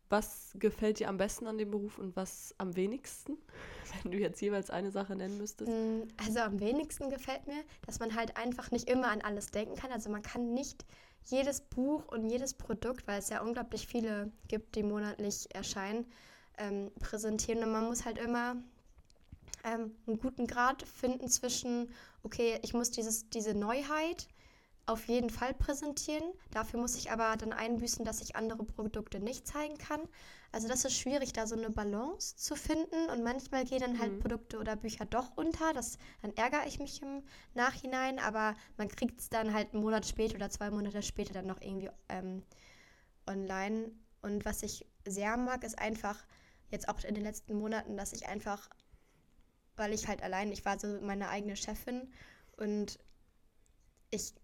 was 0.08 0.50
gefällt 0.54 1.00
dir 1.00 1.08
am 1.08 1.16
besten 1.16 1.46
an 1.46 1.58
dem 1.58 1.70
Beruf 1.70 1.98
und 1.98 2.16
was 2.16 2.54
am 2.58 2.76
wenigsten? 2.76 3.36
Wenn 4.02 4.12
du 4.12 4.18
jetzt 4.18 4.40
jeweils 4.40 4.70
eine 4.70 4.90
Sache 4.90 5.16
nennen 5.16 5.38
müsstest. 5.38 5.70
Mm, 5.70 6.08
Also 6.24 6.40
am 6.40 6.60
wenigsten 6.60 7.10
gefällt 7.10 7.46
mir, 7.46 7.62
dass 7.86 7.98
man 7.98 8.14
halt 8.14 8.36
einfach 8.36 8.70
nicht 8.70 8.88
immer 8.88 9.08
an 9.08 9.20
alles 9.22 9.48
denken 9.48 9.76
kann. 9.76 9.92
Also 9.92 10.10
man 10.10 10.22
kann 10.22 10.54
nicht 10.54 10.84
jedes 11.24 11.60
Buch 11.60 12.06
und 12.08 12.28
jedes 12.30 12.54
Produkt, 12.54 13.06
weil 13.06 13.18
es 13.18 13.28
ja 13.28 13.42
unglaublich 13.42 13.86
viele 13.86 14.30
gibt, 14.48 14.76
die 14.76 14.82
monatlich 14.82 15.52
erscheinen, 15.54 16.06
ähm, 16.58 16.90
präsentieren. 17.00 17.62
Und 17.64 17.72
man 17.72 17.86
muss 17.86 18.04
halt 18.04 18.18
immer 18.18 18.56
ähm, 19.64 19.94
einen 20.06 20.18
guten 20.18 20.46
Grad 20.46 20.82
finden 20.82 21.28
zwischen, 21.28 21.90
okay, 22.22 22.58
ich 22.62 22.74
muss 22.74 22.90
dieses, 22.90 23.28
diese 23.30 23.54
Neuheit 23.54 24.28
auf 24.86 25.08
jeden 25.08 25.30
Fall 25.30 25.52
präsentieren. 25.54 26.24
Dafür 26.52 26.80
muss 26.80 26.96
ich 26.96 27.10
aber 27.10 27.36
dann 27.36 27.52
einbüßen, 27.52 28.04
dass 28.04 28.20
ich 28.20 28.36
andere 28.36 28.64
Produkte 28.64 29.20
nicht 29.20 29.46
zeigen 29.46 29.76
kann. 29.78 30.00
Also 30.52 30.68
das 30.68 30.84
ist 30.84 30.94
schwierig, 30.96 31.32
da 31.32 31.46
so 31.46 31.56
eine 31.56 31.70
Balance 31.70 32.36
zu 32.36 32.54
finden. 32.56 33.10
Und 33.10 33.22
manchmal 33.24 33.64
gehen 33.64 33.80
dann 33.80 33.98
halt 33.98 34.12
Mhm. 34.12 34.20
Produkte 34.20 34.58
oder 34.58 34.76
Bücher 34.76 35.04
doch 35.04 35.36
unter. 35.36 35.72
Das, 35.72 35.98
dann 36.22 36.32
ärgere 36.36 36.66
ich 36.66 36.78
mich 36.78 37.02
im 37.02 37.22
Nachhinein, 37.54 38.18
aber 38.18 38.56
man 38.76 38.88
kriegt 38.88 39.20
es 39.20 39.28
dann 39.28 39.52
halt 39.52 39.72
einen 39.74 39.82
Monat 39.82 40.06
später 40.06 40.36
oder 40.36 40.50
zwei 40.50 40.70
Monate 40.70 41.02
später 41.02 41.34
dann 41.34 41.46
noch 41.46 41.60
irgendwie 41.60 41.90
ähm, 42.08 42.42
online. 43.26 43.90
Und 44.22 44.44
was 44.44 44.62
ich 44.62 44.86
sehr 45.06 45.36
mag, 45.36 45.64
ist 45.64 45.78
einfach, 45.78 46.24
jetzt 46.70 46.88
auch 46.88 47.02
in 47.04 47.14
den 47.14 47.24
letzten 47.24 47.54
Monaten, 47.54 47.96
dass 47.96 48.12
ich 48.12 48.28
einfach, 48.28 48.68
weil 49.76 49.92
ich 49.92 50.08
halt 50.08 50.22
allein, 50.22 50.50
ich 50.52 50.64
war 50.64 50.78
so 50.78 51.00
meine 51.00 51.28
eigene 51.28 51.56
Chefin 51.56 52.12
und 52.56 52.98
ich 54.10 54.34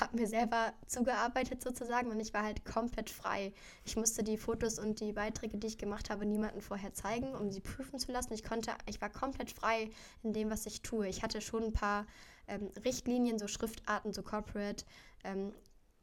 habe 0.00 0.16
mir 0.16 0.26
selber 0.26 0.72
zugearbeitet 0.86 1.62
sozusagen 1.62 2.10
und 2.10 2.20
ich 2.20 2.32
war 2.34 2.42
halt 2.42 2.64
komplett 2.64 3.10
frei. 3.10 3.52
Ich 3.84 3.96
musste 3.96 4.22
die 4.22 4.36
Fotos 4.36 4.78
und 4.78 5.00
die 5.00 5.12
Beiträge, 5.12 5.58
die 5.58 5.66
ich 5.66 5.78
gemacht 5.78 6.10
habe, 6.10 6.26
niemandem 6.26 6.60
vorher 6.60 6.92
zeigen, 6.92 7.34
um 7.34 7.50
sie 7.50 7.60
prüfen 7.60 7.98
zu 7.98 8.12
lassen. 8.12 8.32
Ich 8.32 8.44
konnte, 8.44 8.72
ich 8.86 9.00
war 9.00 9.10
komplett 9.10 9.50
frei 9.50 9.90
in 10.22 10.32
dem, 10.32 10.50
was 10.50 10.66
ich 10.66 10.82
tue. 10.82 11.08
Ich 11.08 11.22
hatte 11.22 11.40
schon 11.40 11.64
ein 11.64 11.72
paar 11.72 12.06
ähm, 12.48 12.70
Richtlinien, 12.84 13.38
so 13.38 13.48
Schriftarten, 13.48 14.12
so 14.12 14.22
Corporate, 14.22 14.84
ähm, 15.24 15.52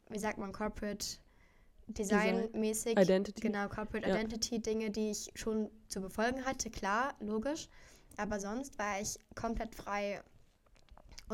wie 0.09 0.19
sagt 0.19 0.37
man, 0.37 0.51
Corporate 0.51 1.05
Design 1.87 2.49
mäßig. 2.53 2.97
Identity. 2.97 3.41
Genau, 3.41 3.67
Corporate 3.67 4.07
Ja. 4.07 4.15
Identity, 4.15 4.61
Dinge, 4.61 4.89
die 4.89 5.11
ich 5.11 5.31
schon 5.35 5.69
zu 5.87 6.01
befolgen 6.01 6.45
hatte, 6.45 6.69
klar, 6.69 7.13
logisch. 7.19 7.67
Aber 8.17 8.39
sonst 8.39 8.77
war 8.77 9.01
ich 9.01 9.17
komplett 9.35 9.75
frei 9.75 10.21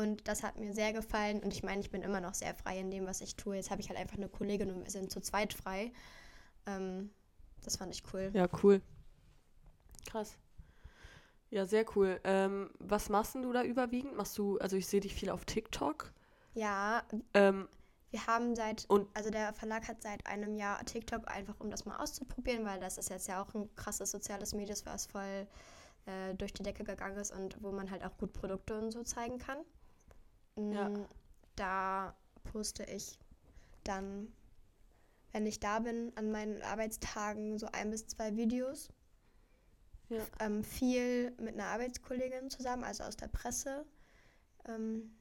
Und 0.00 0.26
das 0.28 0.42
hat 0.42 0.56
mir 0.58 0.72
sehr 0.72 0.92
gefallen. 0.92 1.40
Und 1.40 1.52
ich 1.52 1.62
meine, 1.62 1.80
ich 1.80 1.90
bin 1.90 2.02
immer 2.02 2.20
noch 2.20 2.34
sehr 2.34 2.54
frei 2.54 2.78
in 2.80 2.90
dem, 2.90 3.06
was 3.06 3.20
ich 3.20 3.36
tue. 3.36 3.56
Jetzt 3.56 3.70
habe 3.70 3.80
ich 3.80 3.88
halt 3.88 3.98
einfach 3.98 4.16
eine 4.16 4.28
Kollegin 4.28 4.70
und 4.70 4.82
wir 4.84 4.90
sind 4.90 5.10
zu 5.10 5.20
zweit 5.20 5.52
frei. 5.52 5.92
Ähm, 6.66 7.10
das 7.64 7.76
fand 7.76 7.94
ich 7.94 8.02
cool. 8.12 8.30
Ja, 8.32 8.48
cool. 8.62 8.80
Krass. 10.10 10.36
Ja, 11.50 11.66
sehr 11.66 11.84
cool. 11.96 12.20
Ähm, 12.24 12.70
was 12.78 13.08
machst 13.08 13.34
denn 13.34 13.42
du 13.42 13.52
da 13.52 13.62
überwiegend? 13.62 14.16
Machst 14.16 14.38
du, 14.38 14.56
also 14.58 14.76
ich 14.76 14.86
sehe 14.86 15.00
dich 15.00 15.14
viel 15.14 15.30
auf 15.30 15.44
TikTok. 15.44 16.12
Ja, 16.54 17.02
Ähm, 17.34 17.68
wir 18.10 18.26
haben 18.26 18.56
seit, 18.56 18.86
Und- 18.88 19.08
also 19.14 19.30
der 19.30 19.52
Verlag 19.52 19.86
hat 19.86 20.02
seit 20.02 20.26
einem 20.26 20.54
Jahr 20.56 20.84
TikTok 20.84 21.28
einfach, 21.28 21.54
um 21.60 21.70
das 21.70 21.84
mal 21.84 21.96
auszuprobieren, 21.98 22.64
weil 22.64 22.80
das 22.80 22.98
ist 22.98 23.08
jetzt 23.10 23.28
ja 23.28 23.42
auch 23.42 23.54
ein 23.54 23.72
krasses 23.76 24.10
soziales 24.10 24.52
Medium, 24.54 24.78
was 24.84 25.06
voll 25.06 25.46
äh, 26.06 26.34
durch 26.34 26.52
die 26.52 26.62
Decke 26.62 26.82
gegangen 26.82 27.18
ist 27.18 27.30
und 27.30 27.62
wo 27.62 27.70
man 27.70 27.90
halt 27.90 28.02
auch 28.04 28.16
gut 28.16 28.32
Produkte 28.32 28.78
und 28.78 28.90
so 28.90 29.02
zeigen 29.04 29.38
kann. 29.38 29.58
Ja. 30.56 30.88
Mm, 30.88 31.06
Da 31.56 32.14
poste 32.44 32.84
ich 32.84 33.18
dann, 33.84 34.32
wenn 35.32 35.46
ich 35.46 35.60
da 35.60 35.80
bin, 35.80 36.12
an 36.16 36.30
meinen 36.30 36.62
Arbeitstagen 36.62 37.58
so 37.58 37.66
ein 37.72 37.90
bis 37.90 38.06
zwei 38.06 38.36
Videos. 38.36 38.88
Ja. 40.08 40.26
Ähm, 40.40 40.64
viel 40.64 41.30
mit 41.40 41.54
einer 41.54 41.66
Arbeitskollegin 41.66 42.50
zusammen, 42.50 42.84
also 42.84 43.04
aus 43.04 43.16
der 43.16 43.28
Presse. 43.28 43.84
Ähm, 44.66 45.16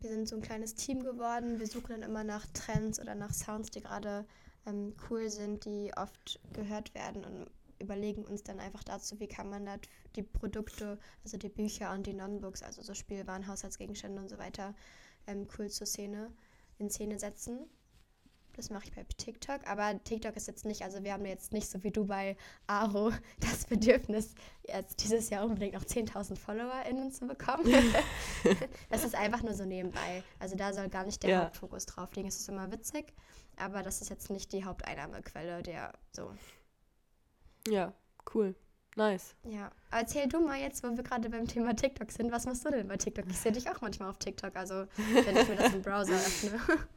wir 0.00 0.10
sind 0.10 0.28
so 0.28 0.36
ein 0.36 0.42
kleines 0.42 0.74
Team 0.74 1.02
geworden. 1.02 1.58
Wir 1.58 1.66
suchen 1.66 1.90
dann 1.90 2.02
immer 2.02 2.24
nach 2.24 2.46
Trends 2.54 3.00
oder 3.00 3.14
nach 3.14 3.32
Sounds, 3.32 3.70
die 3.70 3.80
gerade 3.80 4.26
ähm, 4.66 4.94
cool 5.08 5.28
sind, 5.30 5.64
die 5.64 5.92
oft 5.96 6.40
gehört 6.52 6.94
werden 6.94 7.24
und 7.24 7.50
überlegen 7.80 8.24
uns 8.24 8.42
dann 8.42 8.60
einfach 8.60 8.84
dazu, 8.84 9.18
wie 9.20 9.28
kann 9.28 9.48
man 9.48 9.66
da 9.66 9.76
die 10.16 10.22
Produkte, 10.22 10.98
also 11.24 11.36
die 11.36 11.48
Bücher 11.48 11.92
und 11.92 12.06
die 12.06 12.14
Non-Books, 12.14 12.62
also 12.62 12.82
so 12.82 12.94
Spielwaren, 12.94 13.46
Haushaltsgegenstände 13.46 14.20
und 14.20 14.28
so 14.28 14.38
weiter, 14.38 14.74
ähm, 15.26 15.46
cool 15.58 15.68
zur 15.70 15.86
Szene, 15.86 16.32
in 16.78 16.90
Szene 16.90 17.18
setzen. 17.18 17.68
Das 18.54 18.68
mache 18.68 18.84
ich 18.84 18.92
bei 18.92 19.04
TikTok, 19.04 19.66
aber 19.66 20.02
TikTok 20.02 20.36
ist 20.36 20.48
jetzt 20.48 20.64
nicht, 20.64 20.82
also 20.82 21.02
wir 21.04 21.12
haben 21.12 21.24
jetzt 21.24 21.52
nicht 21.52 21.70
so 21.70 21.82
wie 21.84 21.92
du 21.92 22.06
bei 22.06 22.36
Aro 22.66 23.12
das 23.40 23.64
Bedürfnis, 23.64 24.34
jetzt 24.66 25.02
dieses 25.04 25.30
Jahr 25.30 25.44
unbedingt 25.44 25.74
noch 25.74 25.84
10.000 25.84 26.36
FollowerInnen 26.36 27.12
zu 27.12 27.26
bekommen. 27.26 27.72
das 28.90 29.04
ist 29.04 29.14
einfach 29.14 29.42
nur 29.42 29.54
so 29.54 29.64
nebenbei. 29.64 30.22
Also 30.38 30.56
da 30.56 30.72
soll 30.72 30.88
gar 30.88 31.04
nicht 31.04 31.22
der 31.22 31.30
Ja. 31.30 31.44
Hauptfokus 31.44 31.86
drauf 31.86 32.14
liegen. 32.16 32.28
Es 32.28 32.40
ist 32.40 32.48
immer 32.48 32.70
witzig, 32.72 33.14
aber 33.56 33.82
das 33.82 34.00
ist 34.00 34.10
jetzt 34.10 34.30
nicht 34.30 34.52
die 34.52 34.64
Haupteinnahmequelle, 34.64 35.62
der 35.62 35.92
so. 36.12 36.32
Ja, 37.68 37.92
cool. 38.34 38.54
Nice. 38.96 39.36
Ja, 39.44 39.70
erzähl 39.92 40.28
du 40.28 40.40
mal 40.40 40.58
jetzt, 40.58 40.82
wo 40.82 40.88
wir 40.94 41.02
gerade 41.02 41.30
beim 41.30 41.46
Thema 41.46 41.74
TikTok 41.74 42.10
sind, 42.10 42.32
was 42.32 42.44
machst 42.44 42.64
du 42.64 42.70
denn 42.70 42.88
bei 42.88 42.96
TikTok? 42.96 43.24
Ich 43.28 43.38
sehe 43.38 43.52
dich 43.52 43.70
auch 43.70 43.80
manchmal 43.80 44.10
auf 44.10 44.18
TikTok, 44.18 44.56
also 44.56 44.86
wenn 44.96 45.36
ich 45.36 45.48
mir 45.48 45.56
das 45.56 45.72
im 45.74 45.82
Browser 45.82 46.14
öffne. 46.14 46.60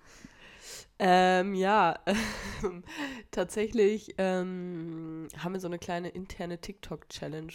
Ähm, 1.00 1.56
ja, 1.56 2.00
tatsächlich 3.32 4.16
ähm, 4.18 5.28
haben 5.38 5.54
wir 5.54 5.60
so 5.60 5.68
eine 5.68 5.80
kleine 5.80 6.10
interne 6.10 6.60
TikTok-Challenge 6.60 7.52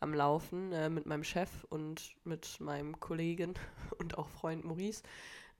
am 0.00 0.14
Laufen 0.14 0.72
äh, 0.72 0.88
mit 0.88 1.06
meinem 1.06 1.24
Chef 1.24 1.64
und 1.70 2.14
mit 2.24 2.60
meinem 2.60 3.00
Kollegen 3.00 3.54
und 3.98 4.18
auch 4.18 4.28
Freund 4.28 4.64
Maurice. 4.64 5.02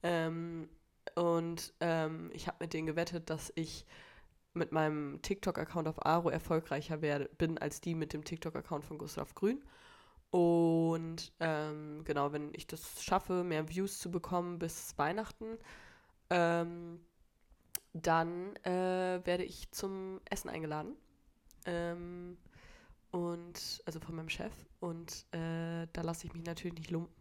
Ähm, 0.03 0.69
und 1.15 1.73
ähm, 1.81 2.31
ich 2.35 2.47
habe 2.47 2.59
mit 2.61 2.73
denen 2.73 2.87
gewettet, 2.87 3.31
dass 3.31 3.53
ich 3.57 3.87
mit 4.59 4.73
meinem 4.73 5.23
TikTok-Account 5.23 5.89
auf 5.89 6.05
Aro 6.05 6.29
erfolgreicher 6.29 7.01
werde, 7.01 7.31
bin 7.39 7.59
als 7.59 7.81
die 7.81 7.95
mit 7.95 8.13
dem 8.13 8.25
TikTok-Account 8.25 8.85
von 8.85 8.99
Gustav 8.99 9.35
Grün. 9.35 9.63
Und 10.31 11.33
ähm, 11.41 12.03
genau, 12.05 12.33
wenn 12.33 12.53
ich 12.53 12.67
das 12.67 13.03
schaffe, 13.03 13.45
mehr 13.45 13.69
Views 13.69 13.99
zu 13.99 14.11
bekommen 14.11 14.59
bis 14.59 14.97
Weihnachten, 14.99 15.59
ähm, 16.29 17.01
dann 17.95 18.55
äh, 18.57 19.21
werde 19.25 19.45
ich 19.45 19.71
zum 19.71 20.21
Essen 20.29 20.51
eingeladen. 20.51 20.95
Ähm, 21.65 22.37
und 23.11 23.83
also 23.87 24.01
von 24.01 24.17
meinem 24.17 24.29
Chef. 24.29 24.53
Und 24.81 25.25
äh, 25.33 25.87
da 25.93 26.03
lasse 26.03 26.27
ich 26.27 26.35
mich 26.35 26.45
natürlich 26.45 26.77
nicht 26.77 26.91
lumpen. 26.91 27.15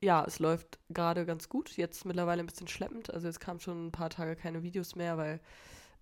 Ja, 0.00 0.24
es 0.26 0.38
läuft 0.38 0.78
gerade 0.90 1.26
ganz 1.26 1.48
gut. 1.48 1.76
Jetzt 1.76 2.04
mittlerweile 2.04 2.40
ein 2.42 2.46
bisschen 2.46 2.68
schleppend. 2.68 3.12
Also 3.12 3.26
jetzt 3.26 3.40
kamen 3.40 3.60
schon 3.60 3.88
ein 3.88 3.92
paar 3.92 4.10
Tage 4.10 4.36
keine 4.36 4.62
Videos 4.62 4.94
mehr, 4.94 5.16
weil, 5.16 5.40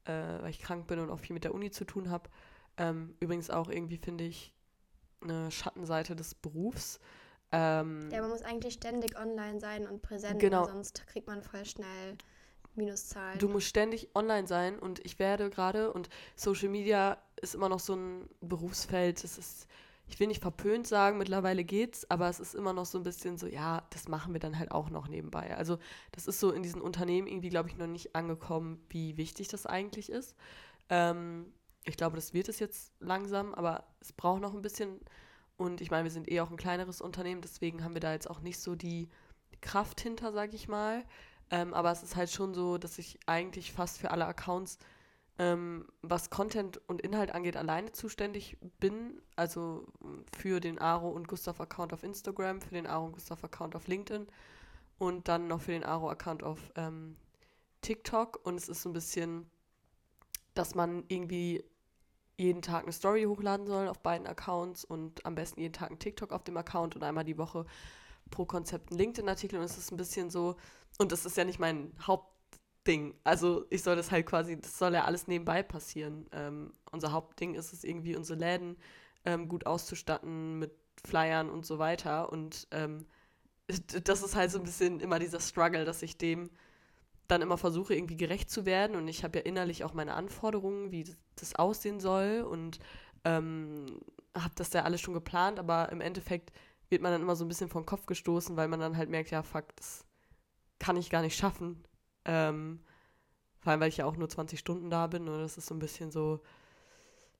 äh, 0.05 0.43
weil 0.43 0.51
ich 0.51 0.61
krank 0.61 0.87
bin 0.87 0.99
und 0.99 1.11
auch 1.11 1.21
viel 1.21 1.35
mit 1.35 1.45
der 1.45 1.55
Uni 1.55 1.71
zu 1.71 1.85
tun 1.85 2.11
habe. 2.11 2.29
Ähm, 2.77 3.17
übrigens 3.21 3.49
auch 3.51 3.69
irgendwie 3.69 3.97
finde 3.97 4.25
ich 4.25 4.53
eine 5.23 5.51
Schattenseite 5.51 6.15
des 6.15 6.35
Berufs. 6.35 7.01
Ähm, 7.53 8.11
Ja, 8.11 8.21
man 8.21 8.31
muss 8.31 8.43
eigentlich 8.43 8.75
ständig 8.75 9.19
online 9.19 9.61
sein 9.61 9.87
und 9.87 10.03
präsent, 10.03 10.41
Genau. 10.41 10.67
sonst 10.67 11.07
kriegt 11.07 11.27
man 11.27 11.43
voll 11.43 11.65
schnell 11.65 12.19
Minuszahlen. 12.75 13.39
Du 13.39 13.49
musst 13.49 13.67
ständig 13.69 14.11
online 14.15 14.47
sein 14.47 14.79
und 14.79 15.05
ich 15.05 15.19
werde 15.19 15.49
gerade 15.49 15.93
und 15.93 16.11
Social 16.35 16.69
Media 16.69 17.17
ist 17.41 17.55
immer 17.55 17.71
noch 17.71 17.81
so 17.81 17.95
ein 17.95 18.29
Berufsfeld. 18.43 19.25
Es 19.25 19.39
ist, 19.39 19.67
ich 20.09 20.21
will 20.21 20.29
nicht 20.29 20.41
verpönt 20.41 20.87
sagen, 20.87 21.19
mittlerweile 21.19 21.65
geht's, 21.65 22.09
aber 22.11 22.29
es 22.29 22.39
ist 22.39 22.55
immer 22.55 22.73
noch 22.73 22.87
so 22.87 22.99
ein 22.99 23.05
bisschen 23.05 23.39
so, 23.39 23.47
ja, 23.47 23.83
das 23.91 24.09
machen 24.09 24.33
wir 24.33 24.41
dann 24.41 24.59
halt 24.59 24.71
auch 24.71 24.89
noch 24.89 25.09
nebenbei. 25.09 25.57
Also 25.57 25.79
das 26.13 26.27
ist 26.27 26.39
so 26.39 26.53
in 26.53 26.63
diesen 26.63 26.81
Unternehmen 26.81 27.27
irgendwie, 27.27 27.49
glaube 27.49 27.69
ich, 27.69 27.77
noch 27.77 27.89
nicht 27.89 28.15
angekommen, 28.15 28.81
wie 28.89 29.17
wichtig 29.17 29.49
das 29.49 29.67
eigentlich 29.67 30.11
ist. 30.11 30.37
Ähm, 30.91 31.53
ich 31.85 31.97
glaube, 31.97 32.17
das 32.17 32.35
wird 32.35 32.49
es 32.49 32.61
jetzt 32.61 32.93
langsam, 33.01 33.55
aber 33.55 33.85
es 34.01 34.13
braucht 34.13 34.43
noch 34.43 34.55
ein 34.55 34.63
bisschen. 34.63 35.01
Und 35.57 35.81
ich 35.81 35.91
meine, 35.91 36.05
wir 36.05 36.11
sind 36.11 36.31
eh 36.31 36.41
auch 36.41 36.51
ein 36.51 36.57
kleineres 36.57 37.01
Unternehmen, 37.01 37.41
deswegen 37.41 37.83
haben 37.83 37.95
wir 37.95 38.01
da 38.01 38.13
jetzt 38.13 38.31
auch 38.31 38.41
nicht 38.41 38.61
so 38.61 38.75
die 38.75 39.09
Kraft 39.61 40.01
hinter, 40.01 40.33
sag 40.33 40.55
ich 40.55 40.69
mal. 40.69 41.05
Ähm, 41.51 41.75
aber 41.75 41.91
es 41.93 42.03
ist 42.03 42.17
halt 42.17 42.31
schon 42.31 42.55
so, 42.55 42.79
dass 42.79 42.99
ich 42.99 43.19
eigentlich 43.27 43.73
fast 43.73 43.99
für 43.99 44.11
alle 44.11 44.27
Accounts, 44.27 44.79
ähm, 45.39 45.87
was 46.03 46.31
Content 46.31 46.81
und 46.89 47.01
Inhalt 47.03 47.33
angeht, 47.33 47.57
alleine 47.57 47.93
zuständig 47.93 48.57
bin. 48.81 49.21
Also 49.37 49.87
mm, 50.01 50.21
für 50.37 50.61
den 50.61 50.79
Aro 50.79 51.11
und 51.11 51.29
Gustav 51.29 51.61
Account 51.61 51.93
auf 51.93 52.03
Instagram, 52.03 52.61
für 52.61 52.75
den 52.75 52.87
Aro 52.87 53.07
und 53.07 53.13
Gustav 53.13 53.45
Account 53.45 53.77
auf 53.77 53.87
LinkedIn 53.87 54.27
und 54.99 55.29
dann 55.29 55.49
noch 55.49 55.61
für 55.61 55.73
den 55.73 55.85
Aro 55.85 56.09
Account 56.11 56.43
auf 56.43 56.59
ähm, 56.77 57.17
TikTok. 57.83 58.41
Und 58.45 58.57
es 58.57 58.69
ist 58.69 58.83
so 58.83 58.89
ein 58.89 58.95
bisschen, 58.95 59.51
dass 60.55 60.75
man 60.75 61.05
irgendwie 61.09 61.63
jeden 62.39 62.63
Tag 62.63 62.83
eine 62.83 62.93
Story 62.93 63.25
hochladen 63.25 63.67
soll 63.67 63.89
auf 63.89 64.01
beiden 64.01 64.27
Accounts 64.27 64.85
und 64.85 65.25
am 65.25 65.35
besten 65.35 65.61
jeden 65.61 65.73
Tag 65.73 65.91
ein 65.91 65.99
TikTok 65.99 66.33
auf 66.33 66.45
dem 66.45 66.57
Account 66.57 66.95
und 66.95 67.03
einmal 67.03 67.25
die 67.25 67.39
Woche 67.39 67.65
pro 68.31 68.45
Konzept 68.45 68.91
einen 68.91 68.99
LinkedIn-Artikel. 68.99 69.59
Und 69.59 69.65
es 69.65 69.79
ist 69.79 69.91
ein 69.93 69.97
bisschen 69.97 70.31
so, 70.31 70.57
und 70.99 71.13
das 71.13 71.27
ist 71.27 71.37
ja 71.37 71.45
nicht 71.45 71.59
mein 71.59 71.93
Hauptding. 72.87 73.15
Also 73.25 73.67
ich 73.71 73.83
soll 73.83 73.97
das 73.97 74.11
halt 74.11 74.27
quasi, 74.27 74.61
das 74.61 74.79
soll 74.79 74.95
ja 74.95 75.05
alles 75.05 75.27
nebenbei 75.27 75.63
passieren. 75.63 76.27
Ähm, 76.33 76.73
unser 76.93 77.13
Hauptding 77.13 77.55
ist 77.55 77.73
es 77.73 77.85
irgendwie, 77.85 78.17
unsere 78.17 78.39
Läden 78.39 78.77
ähm, 79.25 79.49
gut 79.49 79.67
auszustatten 79.67 80.59
mit 80.59 80.73
Flyern 81.05 81.51
und 81.51 81.67
so 81.67 81.79
weiter. 81.79 82.31
Und 82.31 82.69
ähm, 82.71 83.07
das 84.05 84.23
ist 84.23 84.37
halt 84.37 84.51
so 84.51 84.59
ein 84.59 84.65
bisschen 84.65 85.01
immer 85.01 85.19
dieser 85.19 85.41
Struggle, 85.41 85.85
dass 85.85 86.03
ich 86.03 86.17
dem 86.17 86.51
dann 87.27 87.43
immer 87.43 87.59
versuche, 87.59 87.93
irgendwie 87.95 88.17
gerecht 88.17 88.51
zu 88.51 88.67
werden. 88.67 88.95
Und 88.97 89.09
ich 89.09 89.25
habe 89.25 89.39
ja 89.39 89.45
innerlich 89.45 89.83
auch 89.83 89.93
meine 89.93 90.15
Anforderungen, 90.15 90.93
wie 90.93 91.13
das 91.35 91.57
aussehen 91.57 91.99
soll. 91.99 92.47
Und 92.49 92.79
ähm, 93.25 94.01
habe 94.37 94.55
das 94.55 94.73
ja 94.73 94.83
alles 94.85 95.01
schon 95.01 95.15
geplant, 95.15 95.59
aber 95.59 95.91
im 95.91 96.01
Endeffekt 96.01 96.53
wird 96.89 97.03
man 97.03 97.11
dann 97.11 97.23
immer 97.23 97.35
so 97.35 97.45
ein 97.45 97.49
bisschen 97.49 97.69
vom 97.69 97.85
Kopf 97.85 98.07
gestoßen, 98.07 98.57
weil 98.57 98.69
man 98.69 98.79
dann 98.79 98.97
halt 98.97 99.11
merkt, 99.11 99.31
ja, 99.33 99.43
fuck, 99.43 99.75
das 99.75 100.05
kann 100.79 100.97
ich 100.97 101.11
gar 101.11 101.23
nicht 101.23 101.37
schaffen. 101.37 101.83
Ähm, 102.27 102.81
vor 103.61 103.73
allem, 103.73 103.81
weil 103.81 103.89
ich 103.89 103.97
ja 103.97 104.05
auch 104.05 104.17
nur 104.17 104.29
20 104.29 104.59
Stunden 104.59 104.91
da 104.91 105.07
bin. 105.07 105.29
Und 105.29 105.41
das 105.41 105.57
ist 105.57 105.67
so 105.67 105.75
ein 105.75 105.79
bisschen 105.79 106.11
so, 106.11 106.41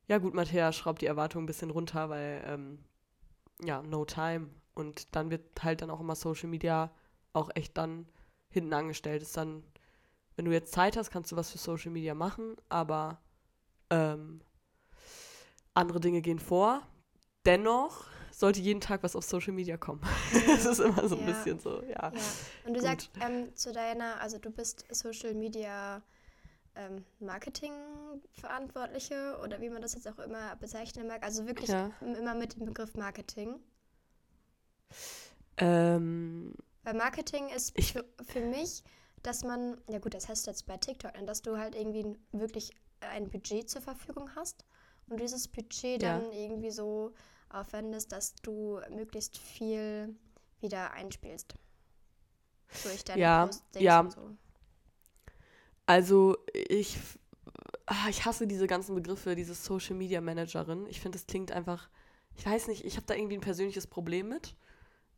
ja 0.09 0.19
gut, 0.19 0.35
Matthäa 0.35 0.73
schraubt 0.73 1.03
die 1.03 1.07
Erwartungen 1.07 1.45
ein 1.45 1.47
bisschen 1.47 1.71
runter, 1.71 2.09
weil, 2.09 2.43
ähm, 2.47 2.79
ja, 3.63 3.83
no 3.83 4.05
time. 4.05 4.49
Und 4.75 5.15
dann 5.15 5.31
wird 5.31 5.63
halt 5.63 5.83
dann 5.83 5.91
auch 5.91 6.01
immer 6.01 6.15
Social 6.15 6.49
Media 6.49 6.91
auch 7.33 7.51
echt 7.55 7.77
dann 7.77 8.07
hinten 8.49 8.73
angestellt. 8.73 9.23
Ist 9.23 9.37
dann, 9.37 9.63
wenn 10.37 10.45
du 10.45 10.53
jetzt 10.53 10.73
Zeit 10.73 10.97
hast, 10.97 11.11
kannst 11.11 11.33
du 11.33 11.37
was 11.37 11.51
für 11.51 11.59
Social 11.59 11.91
Media 11.91 12.15
machen, 12.15 12.57
aber 12.69 13.21
ähm, 13.91 14.41
andere 15.75 16.01
Dinge 16.01 16.23
gehen 16.23 16.39
vor. 16.39 16.83
Dennoch 17.45 18.07
sollte 18.39 18.61
jeden 18.61 18.81
Tag 18.83 19.03
was 19.03 19.17
auf 19.17 19.25
Social 19.25 19.53
Media 19.55 19.77
kommen. 19.79 20.01
das 20.47 20.67
ist 20.67 20.79
immer 20.81 21.09
so 21.09 21.17
ein 21.17 21.27
Ja. 21.27 21.33
bisschen 21.33 21.59
so, 21.59 21.83
ja. 21.83 21.89
Ja. 21.89 22.09
Und 22.67 22.75
du 22.75 22.81
Gut. 22.81 22.83
sagst 22.83 23.11
ähm, 23.21 23.55
zu 23.57 23.73
deiner, 23.73 24.21
also 24.21 24.39
du 24.39 24.51
bist 24.51 24.85
Social 24.91 25.33
Media 25.35 26.03
ähm, 26.75 27.05
Marketing 27.21 27.73
Verantwortliche 28.33 29.39
oder 29.43 29.61
wie 29.63 29.71
man 29.71 29.81
das 29.81 29.95
jetzt 29.95 30.07
auch 30.07 30.19
immer 30.19 30.55
bezeichnen 30.57 31.07
mag. 31.07 31.23
Also 31.25 31.47
wirklich 31.47 31.71
Ja. 31.71 31.91
immer 32.03 32.35
mit 32.35 32.57
dem 32.57 32.67
Begriff 32.67 32.95
Marketing. 32.95 33.59
Ähm, 35.57 36.55
Weil 36.83 36.95
Marketing 36.95 37.49
ist 37.49 37.73
Ich- 37.79 37.93
für, 37.95 38.05
für 38.27 38.41
mich, 38.41 38.83
dass 39.23 39.43
man, 39.45 39.81
ja 39.89 39.99
gut, 39.99 40.13
das 40.15 40.29
heißt 40.29 40.47
jetzt 40.47 40.67
bei 40.67 40.77
TikTok, 40.77 41.15
ne, 41.19 41.25
dass 41.25 41.41
du 41.43 41.57
halt 41.57 41.75
irgendwie 41.75 42.17
wirklich 42.33 42.71
ein 43.01 43.31
Budget 43.31 43.69
zur 43.71 43.81
Verfügung 43.83 44.29
hast 44.37 44.65
und 45.09 45.19
dieses 45.21 45.49
Budget 45.49 46.03
Ja. 46.03 46.19
dann 46.19 46.31
irgendwie 46.33 46.71
so 46.71 47.15
aufwendest, 47.49 48.13
dass 48.13 48.35
du 48.37 48.81
möglichst 48.91 49.39
viel 49.39 50.15
wieder 50.61 50.93
einspielst. 50.93 51.55
Durch 52.83 53.05
deine 53.05 53.21
Ja, 53.23 53.47
Postings 53.47 53.83
ja. 53.85 54.01
und 54.01 54.11
so. 54.13 54.37
Also 55.87 56.37
ich, 56.53 56.99
ah, 57.87 58.09
ich 58.09 58.25
hasse 58.25 58.47
diese 58.47 58.67
ganzen 58.67 58.95
Begriffe, 58.95 59.35
diese 59.37 59.55
Social 59.55 59.97
Media 59.97 60.21
Managerin. 60.21 60.87
Ich 60.89 61.01
finde, 61.01 61.19
das 61.19 61.27
klingt 61.27 61.53
einfach, 61.53 61.89
ich 62.37 62.45
weiß 62.45 62.69
nicht, 62.69 62.85
ich 62.85 62.97
habe 62.97 63.07
da 63.07 63.15
irgendwie 63.15 63.37
ein 63.37 63.41
persönliches 63.41 63.87
Problem 63.87 64.29
mit. 64.29 64.57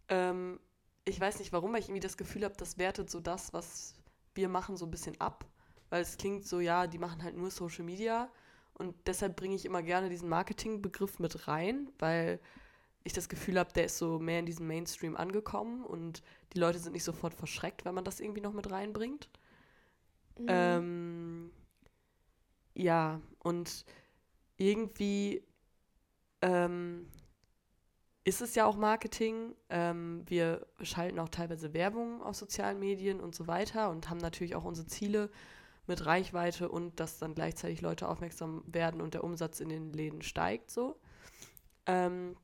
Ähm, 0.08 0.60
ich 1.04 1.20
weiß 1.20 1.38
nicht 1.38 1.52
warum, 1.52 1.72
weil 1.72 1.80
ich 1.80 1.86
irgendwie 1.88 2.00
das 2.00 2.16
Gefühl 2.16 2.44
habe, 2.44 2.56
das 2.58 2.78
wertet 2.78 3.10
so 3.10 3.20
das, 3.20 3.52
was 3.52 3.94
wir 4.34 4.48
machen, 4.48 4.76
so 4.76 4.86
ein 4.86 4.90
bisschen 4.90 5.20
ab. 5.20 5.46
Weil 5.90 6.02
es 6.02 6.18
klingt 6.18 6.46
so, 6.46 6.60
ja, 6.60 6.86
die 6.86 6.98
machen 6.98 7.22
halt 7.22 7.36
nur 7.36 7.50
Social 7.50 7.84
Media. 7.84 8.30
Und 8.78 8.94
deshalb 9.06 9.36
bringe 9.36 9.56
ich 9.56 9.64
immer 9.64 9.82
gerne 9.82 10.08
diesen 10.08 10.28
Marketingbegriff 10.28 11.18
mit 11.18 11.48
rein, 11.48 11.90
weil 11.98 12.40
ich 13.04 13.12
das 13.12 13.28
Gefühl 13.28 13.58
habe, 13.58 13.72
der 13.72 13.84
ist 13.84 13.98
so 13.98 14.18
mehr 14.18 14.38
in 14.38 14.46
diesen 14.46 14.66
Mainstream 14.66 15.16
angekommen 15.16 15.84
und 15.84 16.22
die 16.52 16.58
Leute 16.58 16.78
sind 16.78 16.92
nicht 16.92 17.04
sofort 17.04 17.34
verschreckt, 17.34 17.84
wenn 17.84 17.94
man 17.94 18.04
das 18.04 18.20
irgendwie 18.20 18.40
noch 18.40 18.52
mit 18.52 18.70
reinbringt. 18.70 19.28
Mhm. 20.38 20.46
Ähm, 20.48 21.50
ja, 22.74 23.20
und 23.40 23.84
irgendwie 24.56 25.42
ähm, 26.42 27.08
ist 28.24 28.40
es 28.40 28.54
ja 28.54 28.66
auch 28.66 28.76
Marketing. 28.76 29.54
Ähm, 29.70 30.22
wir 30.26 30.66
schalten 30.82 31.18
auch 31.18 31.30
teilweise 31.30 31.72
Werbung 31.72 32.22
auf 32.22 32.36
sozialen 32.36 32.78
Medien 32.78 33.20
und 33.20 33.34
so 33.34 33.46
weiter 33.46 33.90
und 33.90 34.10
haben 34.10 34.18
natürlich 34.18 34.54
auch 34.54 34.64
unsere 34.64 34.86
Ziele 34.86 35.30
mit 35.88 36.06
Reichweite 36.06 36.68
und 36.68 37.00
dass 37.00 37.18
dann 37.18 37.34
gleichzeitig 37.34 37.80
Leute 37.80 38.08
aufmerksam 38.08 38.62
werden 38.66 39.00
und 39.00 39.14
der 39.14 39.24
Umsatz 39.24 39.60
in 39.60 39.68
den 39.68 39.92
Läden 39.92 40.22
steigt 40.22 40.70
so. 40.70 41.00
Ähm, 41.86 42.36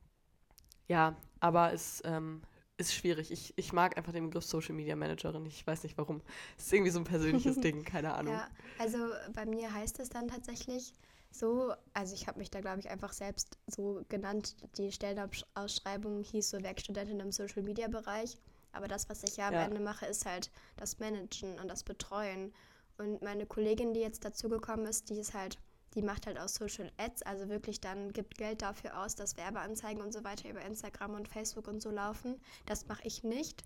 ja, 0.87 1.15
aber 1.39 1.73
es 1.73 2.01
ähm, 2.05 2.41
ist 2.77 2.93
schwierig. 2.93 3.31
Ich, 3.31 3.53
ich 3.57 3.73
mag 3.73 3.97
einfach 3.97 4.11
den 4.11 4.25
Begriff 4.25 4.45
Social 4.45 4.75
Media 4.75 4.95
Managerin. 4.95 5.45
Ich 5.45 5.65
weiß 5.65 5.83
nicht 5.83 5.97
warum. 5.97 6.21
Es 6.57 6.65
ist 6.65 6.73
irgendwie 6.73 6.91
so 6.91 6.99
ein 6.99 7.05
persönliches 7.05 7.55
Ding, 7.61 7.83
keine 7.83 8.13
Ahnung. 8.13 8.33
Ja, 8.33 8.47
also 8.79 8.97
bei 9.33 9.45
mir 9.45 9.73
heißt 9.73 9.99
es 9.99 10.09
dann 10.09 10.27
tatsächlich 10.27 10.93
so, 11.31 11.73
also 11.93 12.13
ich 12.13 12.27
habe 12.27 12.39
mich 12.39 12.49
da, 12.49 12.61
glaube 12.61 12.79
ich, 12.79 12.89
einfach 12.89 13.13
selbst 13.13 13.57
so 13.67 14.03
genannt. 14.09 14.55
Die 14.77 14.91
Stellenausschreibung 14.91 16.23
hieß 16.23 16.49
so 16.49 16.63
Werkstudentin 16.63 17.19
im 17.19 17.31
Social-Media-Bereich. 17.31 18.37
Aber 18.71 18.87
das, 18.87 19.09
was 19.09 19.23
ich 19.23 19.37
ja 19.37 19.47
am 19.47 19.53
Ja. 19.53 19.63
Ende 19.63 19.79
mache, 19.79 20.05
ist 20.05 20.25
halt 20.25 20.51
das 20.75 20.99
Managen 20.99 21.59
und 21.59 21.69
das 21.69 21.83
Betreuen. 21.83 22.53
Und 22.97 23.21
meine 23.21 23.45
Kollegin, 23.45 23.93
die 23.93 23.99
jetzt 23.99 24.23
dazugekommen 24.25 24.85
ist, 24.85 25.09
die 25.09 25.19
ist 25.19 25.33
halt, 25.33 25.57
die 25.93 26.01
macht 26.01 26.27
halt 26.27 26.39
aus 26.39 26.55
Social 26.55 26.91
Ads, 26.97 27.23
also 27.23 27.49
wirklich 27.49 27.81
dann 27.81 28.11
gibt 28.13 28.37
Geld 28.37 28.61
dafür 28.61 29.01
aus, 29.01 29.15
dass 29.15 29.37
Werbeanzeigen 29.37 30.01
und 30.01 30.13
so 30.13 30.23
weiter 30.23 30.49
über 30.49 30.61
Instagram 30.61 31.13
und 31.15 31.27
Facebook 31.27 31.67
und 31.67 31.81
so 31.81 31.89
laufen. 31.91 32.39
Das 32.65 32.87
mache 32.87 33.03
ich 33.05 33.23
nicht. 33.23 33.63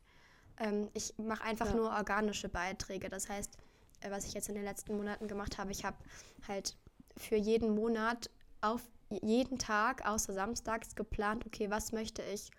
Ähm, 0.57 0.89
ich 0.93 1.13
mache 1.17 1.43
einfach 1.43 1.67
Ja. 1.67 1.75
nur 1.75 1.89
organische 1.91 2.49
Beiträge. 2.49 3.09
Das 3.09 3.29
heißt, 3.29 3.57
äh, 4.01 4.11
was 4.11 4.25
ich 4.25 4.33
jetzt 4.33 4.49
in 4.49 4.55
den 4.55 4.63
letzten 4.63 4.95
Monaten 4.95 5.27
gemacht 5.27 5.57
habe, 5.57 5.71
ich 5.71 5.85
habe 5.85 5.97
halt 6.47 6.75
für 7.17 7.35
jeden 7.35 7.73
Monat 7.75 8.29
auf 8.61 8.81
jeden 9.09 9.57
Tag 9.57 10.05
außer 10.07 10.33
samstags 10.33 10.95
geplant, 10.95 11.45
okay, 11.45 11.69
was 11.69 11.91
möchte 11.91 12.21
ich 12.23 12.51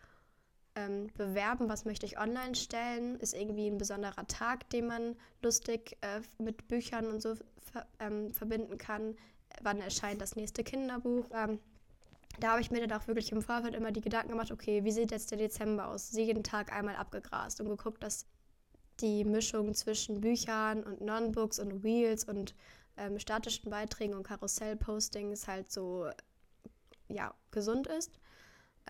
ähm, 0.81 1.09
bewerben, 1.17 1.69
was 1.69 1.85
möchte 1.85 2.07
ich 2.07 2.19
online 2.19 2.55
stellen, 2.55 3.17
ist 3.21 3.35
irgendwie 3.35 3.67
ein 3.67 3.79
besonderer 3.79 4.27
Tag, 4.27 4.69
den 4.71 4.87
man 4.87 5.17
lustig 5.43 5.97
äh, 6.01 6.21
mit 6.39 6.69
Büchern 6.69 7.07
und 7.07 7.21
so 7.21 7.35
ver 7.73 7.87
ähm, 7.99 8.33
verbinden 8.33 8.79
kann, 8.79 9.17
wann 9.63 9.81
erscheint 9.81 10.21
das 10.21 10.37
nächste 10.37 10.65
Kinderbuch. 10.65 11.27
Ähm, 11.33 11.59
da 12.39 12.53
habe 12.53 12.61
ich 12.61 12.71
mir 12.71 12.87
dann 12.87 12.99
auch 12.99 13.07
wirklich 13.07 13.33
im 13.33 13.43
Vorfeld 13.43 13.75
immer 13.75 13.93
die 13.93 14.01
Gedanken 14.01 14.31
gemacht, 14.31 14.51
okay, 14.51 14.85
wie 14.85 14.93
sieht 14.93 15.11
jetzt 15.11 15.31
der 15.31 15.39
Dezember 15.39 15.89
aus? 15.89 16.13
Jeden 16.13 16.43
Tag 16.43 16.73
einmal 16.73 16.97
abgegrast 16.97 17.61
und 17.61 17.69
geguckt, 17.69 18.03
dass 18.03 18.27
die 19.01 19.25
Mischung 19.25 19.75
zwischen 19.75 20.21
Büchern 20.21 20.83
und 20.85 21.01
Non-Books 21.01 21.59
und 21.59 21.83
Wheels 21.83 22.25
und 22.25 22.55
ähm, 22.97 23.19
statischen 23.19 23.71
Beiträgen 23.71 24.15
und 24.15 24.23
Karussell-Postings 24.23 25.49
halt 25.49 25.71
so 25.71 26.09
ja, 27.09 27.35
gesund 27.51 27.87
ist, 27.87 28.20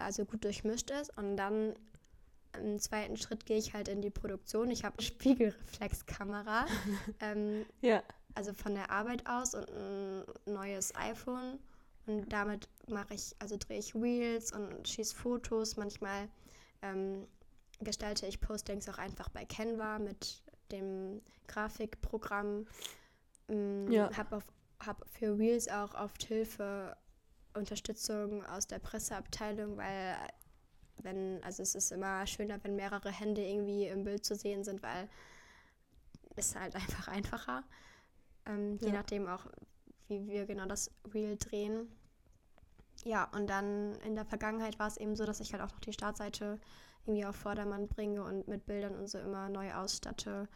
also 0.03 0.25
gut 0.25 0.45
durchmischt 0.45 0.91
ist. 0.91 1.17
Und 1.17 1.37
dann 1.37 1.75
im 2.59 2.79
zweiten 2.81 3.17
Schritt 3.17 3.47
gehe 3.47 3.59
ich 3.59 3.75
halt 3.75 3.89
in 3.89 4.03
die 4.03 4.11
Produktion. 4.11 4.71
Ich 4.71 4.85
habe 4.85 4.97
eine 4.99 5.07
Spiegelreflexkamera, 5.07 6.67
ähm, 7.21 7.65
Ja. 7.81 8.03
also 8.35 8.53
von 8.53 8.75
der 8.75 8.91
Arbeit 8.91 9.27
aus 9.27 9.55
und 9.55 9.69
ein 9.71 10.25
neues 10.47 10.95
iPhone. 10.97 11.59
Und 12.07 12.33
damit 12.33 12.69
mache 12.89 13.15
ich, 13.15 13.37
also 13.39 13.57
drehe 13.57 13.79
ich 13.79 13.95
Reels 13.95 14.53
und 14.53 14.89
schieße 14.89 15.15
Fotos. 15.15 15.77
Manchmal 15.77 16.29
ähm, 16.83 17.27
gestalte 17.81 18.27
ich 18.27 18.41
Postings 18.41 18.89
auch 18.89 18.99
einfach 18.99 19.29
bei 19.29 19.45
Canva 19.45 19.99
mit 19.99 20.43
dem 20.73 21.21
Grafikprogramm. 21.47 22.67
Ähm, 23.49 23.91
Ja. 23.91 24.11
Habe 24.17 24.41
hab 24.85 25.09
für 25.11 25.39
Reels 25.39 25.69
auch 25.69 25.95
oft 25.95 26.25
Hilfe, 26.25 26.97
Unterstützung 27.55 28.45
aus 28.47 28.67
der 28.67 28.79
Presseabteilung, 28.79 29.77
weil 29.77 30.17
wenn, 31.03 31.43
also 31.45 31.63
es 31.63 31.75
ist 31.75 31.93
immer 31.93 32.27
schöner, 32.27 32.63
wenn 32.63 32.77
mehrere 32.77 33.11
Hände 33.11 33.43
irgendwie 33.43 33.87
im 33.87 34.05
Bild 34.05 34.25
zu 34.25 34.35
sehen 34.35 34.65
sind, 34.65 34.83
weil 34.83 35.09
es 36.37 36.55
halt 36.57 36.75
einfach 36.77 37.09
einfacher. 37.09 37.65
Ähm, 38.47 38.79
Je 38.81 38.89
Ja. 38.89 38.93
nachdem 38.93 39.27
auch, 39.29 39.47
wie 40.09 40.27
wir 40.27 40.47
genau 40.47 40.67
das 40.67 40.91
Reel 41.13 41.37
drehen. 41.37 41.89
Ja, 43.05 43.25
und 43.35 43.49
dann 43.49 43.95
in 44.07 44.15
der 44.15 44.25
Vergangenheit 44.27 44.79
war 44.79 44.87
es 44.89 44.97
eben 44.99 45.17
so, 45.17 45.25
dass 45.25 45.41
ich 45.41 45.53
halt 45.53 45.63
auch 45.63 45.73
noch 45.73 45.81
die 45.81 45.93
Startseite 45.93 46.59
irgendwie 47.07 47.25
auf 47.25 47.37
Vordermann 47.37 47.89
bringe 47.89 48.23
und 48.23 48.47
mit 48.47 48.67
Bildern 48.67 48.95
und 48.95 49.09
so 49.09 49.19
immer 49.19 49.49
neu 49.49 49.73
ausstatte 49.75 50.49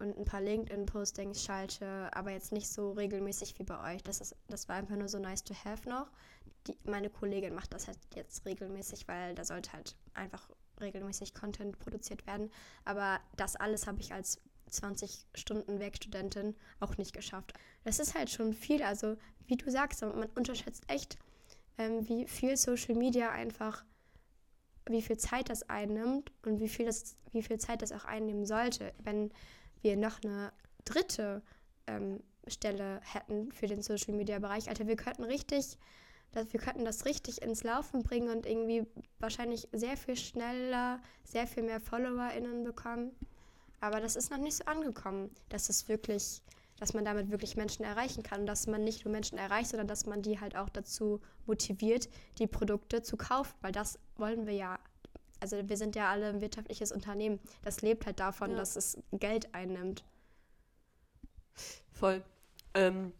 und 0.00 0.18
ein 0.18 0.24
paar 0.24 0.40
LinkedIn-Postings 0.40 1.44
schalte, 1.44 2.08
aber 2.14 2.30
jetzt 2.30 2.52
nicht 2.52 2.68
so 2.68 2.92
regelmäßig 2.92 3.58
wie 3.58 3.64
bei 3.64 3.94
euch. 3.94 4.02
Das, 4.02 4.20
ist, 4.20 4.34
das 4.48 4.68
war 4.68 4.76
einfach 4.76 4.96
nur 4.96 5.08
so 5.08 5.18
nice 5.18 5.44
to 5.44 5.54
have 5.64 5.88
noch. 5.88 6.10
Die, 6.66 6.76
meine 6.84 7.10
Kollegin 7.10 7.54
macht 7.54 7.72
das 7.72 7.86
halt 7.86 7.98
jetzt 8.14 8.44
regelmäßig, 8.46 9.06
weil 9.08 9.34
da 9.34 9.44
sollte 9.44 9.72
halt 9.72 9.96
einfach 10.14 10.48
regelmäßig 10.80 11.34
Content 11.34 11.78
produziert 11.78 12.26
werden. 12.26 12.50
Aber 12.84 13.20
das 13.36 13.56
alles 13.56 13.86
habe 13.86 14.00
ich 14.00 14.12
als 14.12 14.40
20 14.70 15.26
Stunden 15.34 15.80
Werkstudentin 15.80 16.56
auch 16.78 16.96
nicht 16.96 17.12
geschafft. 17.12 17.52
Das 17.84 17.98
ist 17.98 18.14
halt 18.14 18.30
schon 18.30 18.54
viel. 18.54 18.82
Also, 18.82 19.16
wie 19.46 19.56
du 19.56 19.70
sagst, 19.70 20.00
man 20.02 20.30
unterschätzt 20.34 20.84
echt, 20.88 21.18
ähm, 21.76 22.08
wie 22.08 22.26
viel 22.26 22.56
Social 22.56 22.94
Media 22.94 23.30
einfach, 23.30 23.84
wie 24.86 25.02
viel 25.02 25.18
Zeit 25.18 25.50
das 25.50 25.68
einnimmt 25.68 26.32
und 26.44 26.60
wie 26.60 26.68
viel, 26.68 26.86
das, 26.86 27.16
wie 27.32 27.42
viel 27.42 27.58
Zeit 27.58 27.82
das 27.82 27.92
auch 27.92 28.04
einnehmen 28.04 28.46
sollte, 28.46 28.94
wenn 29.02 29.30
wir 29.82 29.96
noch 29.96 30.22
eine 30.22 30.52
dritte 30.84 31.42
ähm, 31.86 32.20
Stelle 32.46 33.00
hätten 33.02 33.52
für 33.52 33.66
den 33.66 33.82
Social 33.82 34.14
Media 34.14 34.38
Bereich. 34.38 34.68
Alter, 34.68 34.86
wir 34.86 34.96
könnten 34.96 35.24
richtig, 35.24 35.78
dass 36.32 36.52
wir 36.52 36.60
könnten 36.60 36.84
das 36.84 37.04
richtig 37.04 37.42
ins 37.42 37.64
Laufen 37.64 38.02
bringen 38.02 38.28
und 38.28 38.46
irgendwie 38.46 38.86
wahrscheinlich 39.18 39.68
sehr 39.72 39.96
viel 39.96 40.16
schneller, 40.16 41.00
sehr 41.24 41.46
viel 41.46 41.62
mehr 41.62 41.80
FollowerInnen 41.80 42.64
bekommen. 42.64 43.12
Aber 43.80 44.00
das 44.00 44.16
ist 44.16 44.30
noch 44.30 44.38
nicht 44.38 44.56
so 44.56 44.64
angekommen, 44.66 45.30
dass 45.48 45.68
es 45.68 45.88
wirklich, 45.88 46.42
dass 46.78 46.92
man 46.92 47.04
damit 47.04 47.30
wirklich 47.30 47.56
Menschen 47.56 47.84
erreichen 47.84 48.22
kann. 48.22 48.40
Und 48.40 48.46
dass 48.46 48.66
man 48.66 48.84
nicht 48.84 49.04
nur 49.04 49.12
Menschen 49.12 49.38
erreicht, 49.38 49.70
sondern 49.70 49.88
dass 49.88 50.06
man 50.06 50.22
die 50.22 50.38
halt 50.38 50.56
auch 50.56 50.68
dazu 50.68 51.20
motiviert, 51.46 52.08
die 52.38 52.46
Produkte 52.46 53.02
zu 53.02 53.16
kaufen. 53.16 53.54
Weil 53.62 53.72
das 53.72 53.98
wollen 54.16 54.46
wir 54.46 54.54
ja. 54.54 54.78
Also 55.40 55.56
wir 55.68 55.76
sind 55.76 55.96
ja 55.96 56.10
alle 56.10 56.28
ein 56.28 56.40
wirtschaftliches 56.40 56.92
Unternehmen. 56.92 57.40
Das 57.62 57.82
lebt 57.82 58.06
halt 58.06 58.20
davon, 58.20 58.50
Ja. 58.50 58.56
dass 58.56 58.76
es 58.76 58.98
Geld 59.12 59.54
einnimmt. 59.54 60.04
Voll. 61.92 62.22
Ähm, 62.74 63.12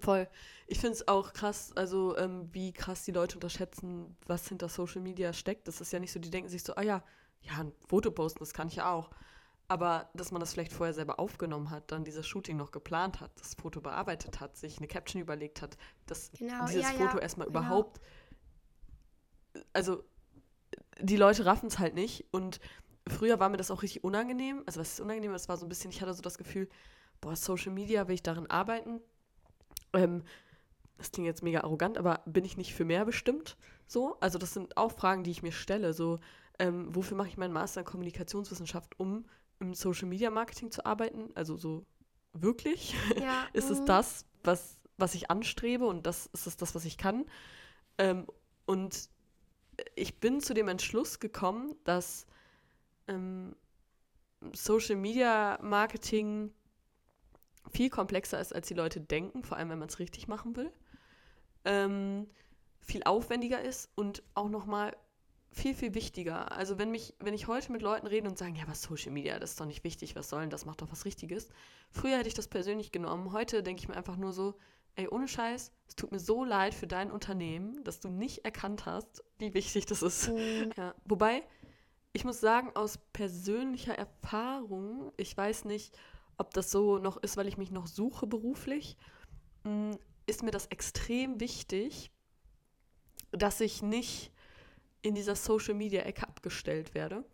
voll. 0.00 0.28
Ich 0.66 0.78
finde 0.80 0.94
es 0.94 1.08
auch 1.08 1.32
krass, 1.32 1.72
also 1.76 2.16
ähm, 2.16 2.48
wie 2.52 2.72
krass 2.72 3.04
die 3.04 3.12
Leute 3.12 3.36
unterschätzen, 3.36 4.16
was 4.26 4.48
hinter 4.48 4.68
Social 4.68 5.00
Media 5.00 5.32
steckt. 5.32 5.68
Das 5.68 5.80
ist 5.80 5.92
ja 5.92 5.98
nicht 6.00 6.12
so, 6.12 6.18
die 6.18 6.30
denken 6.30 6.48
sich 6.50 6.62
so, 6.64 6.74
ah 6.74 6.82
ja, 6.82 7.02
ja, 7.42 7.52
ein 7.58 7.72
Foto 7.86 8.10
posten, 8.10 8.40
das 8.40 8.52
kann 8.52 8.68
ich 8.68 8.76
ja 8.76 8.90
auch. 8.92 9.10
Aber 9.68 10.08
dass 10.14 10.30
man 10.30 10.40
das 10.40 10.52
vielleicht 10.52 10.72
vorher 10.72 10.94
selber 10.94 11.18
aufgenommen 11.18 11.70
hat, 11.70 11.90
dann 11.90 12.04
dieses 12.04 12.26
Shooting 12.26 12.56
noch 12.56 12.70
geplant 12.70 13.20
hat, 13.20 13.32
das 13.40 13.54
Foto 13.54 13.80
bearbeitet 13.80 14.40
hat, 14.40 14.56
sich 14.56 14.78
eine 14.78 14.86
Caption 14.86 15.20
überlegt 15.20 15.60
hat, 15.60 15.76
dass 16.06 16.30
Genau, 16.32 16.66
dieses 16.66 16.82
ja, 16.82 16.90
Foto 16.90 17.16
ja, 17.16 17.22
erstmal 17.22 17.46
genau. 17.48 17.58
überhaupt. 17.60 18.00
Also, 19.72 20.04
die 21.00 21.16
Leute 21.16 21.44
raffen 21.44 21.66
es 21.68 21.78
halt 21.78 21.94
nicht. 21.94 22.26
Und 22.30 22.60
früher 23.08 23.40
war 23.40 23.48
mir 23.48 23.56
das 23.56 23.70
auch 23.70 23.82
richtig 23.82 24.04
unangenehm. 24.04 24.62
Also, 24.66 24.80
was 24.80 24.94
ist 24.94 25.00
unangenehm? 25.00 25.34
Es 25.34 25.48
war 25.48 25.56
so 25.56 25.66
ein 25.66 25.68
bisschen, 25.68 25.90
ich 25.90 26.00
hatte 26.02 26.14
so 26.14 26.22
das 26.22 26.38
Gefühl, 26.38 26.68
boah, 27.20 27.36
Social 27.36 27.72
Media, 27.72 28.08
will 28.08 28.14
ich 28.14 28.22
darin 28.22 28.50
arbeiten? 28.50 29.00
Ähm, 29.92 30.22
das 30.98 31.10
klingt 31.12 31.26
jetzt 31.26 31.42
mega 31.42 31.60
arrogant, 31.60 31.98
aber 31.98 32.22
bin 32.24 32.44
ich 32.44 32.56
nicht 32.56 32.74
für 32.74 32.84
mehr 32.84 33.04
bestimmt? 33.04 33.56
So, 33.86 34.18
also 34.20 34.38
das 34.38 34.54
sind 34.54 34.76
auch 34.76 34.92
Fragen, 34.92 35.24
die 35.24 35.30
ich 35.30 35.42
mir 35.42 35.52
stelle. 35.52 35.92
So, 35.92 36.18
ähm, 36.58 36.94
wofür 36.94 37.16
mache 37.16 37.28
ich 37.28 37.36
meinen 37.36 37.52
Master 37.52 37.80
in 37.80 37.86
Kommunikationswissenschaft, 37.86 38.98
um 38.98 39.26
im 39.60 39.74
Social 39.74 40.08
Media 40.08 40.30
Marketing 40.30 40.70
zu 40.70 40.86
arbeiten? 40.86 41.30
Also 41.34 41.56
so 41.56 41.84
wirklich? 42.32 42.94
Ja, 43.20 43.46
ist 43.52 43.70
es 43.70 43.80
mhm. 43.80 43.86
das, 43.86 44.24
was, 44.42 44.78
was 44.96 45.14
ich 45.14 45.30
anstrebe 45.30 45.86
und 45.86 46.06
das 46.06 46.26
ist 46.26 46.46
es 46.46 46.56
das, 46.56 46.74
was 46.74 46.84
ich 46.84 46.96
kann? 46.96 47.26
Ähm, 47.98 48.26
und 48.64 49.10
ich 49.94 50.18
bin 50.20 50.40
zu 50.40 50.54
dem 50.54 50.68
Entschluss 50.68 51.20
gekommen, 51.20 51.74
dass 51.84 52.26
ähm, 53.08 53.54
Social 54.54 54.96
Media 54.96 55.58
Marketing 55.62 56.52
viel 57.70 57.90
komplexer 57.90 58.40
ist, 58.40 58.54
als 58.54 58.68
die 58.68 58.74
Leute 58.74 59.00
denken, 59.00 59.42
vor 59.42 59.56
allem 59.56 59.70
wenn 59.70 59.78
man 59.78 59.88
es 59.88 59.98
richtig 59.98 60.28
machen 60.28 60.56
will. 60.56 60.72
Ähm, 61.64 62.28
viel 62.80 63.02
aufwendiger 63.04 63.60
ist 63.60 63.90
und 63.96 64.22
auch 64.34 64.48
nochmal 64.48 64.96
viel, 65.50 65.74
viel 65.74 65.94
wichtiger. 65.94 66.52
Also 66.52 66.78
wenn 66.78 66.90
mich, 66.90 67.14
wenn 67.18 67.34
ich 67.34 67.48
heute 67.48 67.72
mit 67.72 67.82
Leuten 67.82 68.06
rede 68.06 68.28
und 68.28 68.38
sagen, 68.38 68.54
ja, 68.54 68.64
was 68.68 68.82
Social 68.82 69.10
Media, 69.10 69.38
das 69.38 69.50
ist 69.52 69.60
doch 69.60 69.66
nicht 69.66 69.84
wichtig, 69.84 70.14
was 70.14 70.28
soll 70.28 70.42
denn, 70.42 70.50
das 70.50 70.66
macht 70.66 70.82
doch 70.82 70.90
was 70.90 71.04
Richtiges. 71.04 71.48
Früher 71.90 72.18
hätte 72.18 72.28
ich 72.28 72.34
das 72.34 72.48
persönlich 72.48 72.92
genommen. 72.92 73.32
Heute 73.32 73.62
denke 73.62 73.80
ich 73.80 73.88
mir 73.88 73.96
einfach 73.96 74.16
nur 74.16 74.32
so, 74.32 74.54
ey, 74.96 75.08
ohne 75.08 75.28
Scheiß, 75.28 75.72
es 75.88 75.94
tut 75.94 76.10
mir 76.10 76.18
so 76.18 76.44
leid 76.44 76.74
für 76.74 76.86
dein 76.86 77.10
Unternehmen, 77.10 77.84
dass 77.84 78.00
du 78.00 78.08
nicht 78.08 78.44
erkannt 78.44 78.86
hast, 78.86 79.22
wie 79.38 79.54
wichtig 79.54 79.86
das 79.86 80.02
ist. 80.02 80.28
Mhm. 80.28 80.72
Ja. 80.76 80.94
Wobei, 81.04 81.42
ich 82.12 82.24
muss 82.24 82.40
sagen, 82.40 82.72
aus 82.74 82.98
persönlicher 83.12 83.96
Erfahrung, 83.96 85.12
ich 85.16 85.36
weiß 85.36 85.66
nicht, 85.66 85.96
ob 86.38 86.52
das 86.54 86.70
so 86.70 86.98
noch 86.98 87.18
ist, 87.18 87.36
weil 87.36 87.46
ich 87.46 87.58
mich 87.58 87.70
noch 87.70 87.86
suche 87.86 88.26
beruflich, 88.26 88.96
mm, 89.64 89.92
ist 90.26 90.42
mir 90.42 90.50
das 90.50 90.66
extrem 90.66 91.40
wichtig, 91.40 92.10
dass 93.32 93.60
ich 93.60 93.82
nicht 93.82 94.32
in 95.02 95.14
dieser 95.14 95.36
Social-Media-Ecke 95.36 96.26
abgestellt 96.26 96.94
werde. 96.94 97.24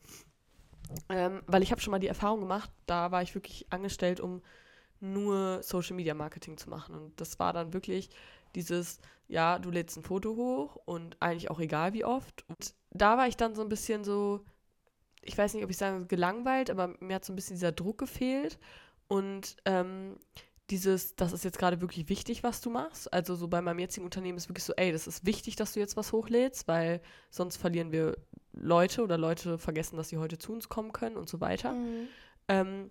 Ähm, 1.09 1.42
weil 1.46 1.62
ich 1.62 1.70
habe 1.70 1.81
schon 1.81 1.92
mal 1.92 2.01
die 2.01 2.09
Erfahrung 2.09 2.40
gemacht, 2.40 2.70
da 2.87 3.11
war 3.11 3.22
ich 3.22 3.35
wirklich 3.35 3.72
angestellt, 3.72 4.20
um 4.20 4.42
nur 5.03 5.62
Social-Media-Marketing 5.62 6.57
zu 6.57 6.71
machen. 6.71 6.95
Und 6.95 7.21
das 7.21 7.38
war 7.38 7.53
dann 7.53 7.73
wirklich 7.73 8.11
dieses, 8.55 9.01
ja, 9.29 9.59
du 9.59 9.71
lädst 9.71 9.97
ein 9.97 10.03
Foto 10.03 10.37
hoch 10.37 10.77
und 10.85 11.17
eigentlich 11.21 11.51
auch 11.51 11.61
egal 11.61 11.93
wie 11.93 12.05
oft. 12.05 12.45
Und 12.49 12.75
da 12.91 13.17
war 13.17 13.27
ich 13.27 13.37
dann 13.37 13.55
so 13.55 13.62
ein 13.62 13.69
bisschen 13.69 14.05
so, 14.05 14.45
ich 15.23 15.37
weiß 15.37 15.55
nicht, 15.55 15.65
ob 15.65 15.71
ich 15.71 15.77
sage 15.77 16.07
gelangweilt, 16.07 16.71
aber 16.71 16.95
mir 17.01 17.17
hat 17.17 17.25
so 17.25 17.33
ein 17.33 17.37
bisschen 17.37 17.57
dieser 17.57 17.73
Druck 17.73 17.99
gefehlt. 17.99 18.59
Und 19.09 19.57
ähm, 19.65 20.17
dieses, 20.71 21.17
das 21.17 21.33
ist 21.33 21.45
jetzt 21.45 21.59
gerade 21.59 21.81
wirklich 21.81 22.09
wichtig, 22.09 22.43
was 22.43 22.61
du 22.61 22.71
machst. 22.71 23.12
Also 23.12 23.35
so 23.35 23.49
bei 23.49 23.61
meinem 23.61 23.79
jetzigen 23.79 24.05
Unternehmen 24.05 24.38
ist 24.38 24.49
wirklich 24.49 24.65
so, 24.65 24.73
ey, 24.75 24.93
das 24.93 25.07
ist 25.07 25.27
wichtig, 25.27 25.57
dass 25.57 25.73
du 25.73 25.81
jetzt 25.81 25.97
was 25.97 26.12
hochlädst, 26.12 26.67
weil 26.69 27.01
sonst 27.31 27.57
verlieren 27.57 27.93
wir 27.93 28.17
Leute 28.53 29.03
oder 29.03 29.19
Leute 29.19 29.59
vergessen, 29.59 29.97
dass 29.97 30.09
sie 30.09 30.19
heute 30.19 30.38
zu 30.38 30.53
uns 30.53 30.69
kommen 30.69 30.93
können 30.93 31.17
und 31.17 31.29
so 31.29 31.41
weiter. 31.41 31.73
Mhm. 31.73 32.09
Ähm, 32.49 32.91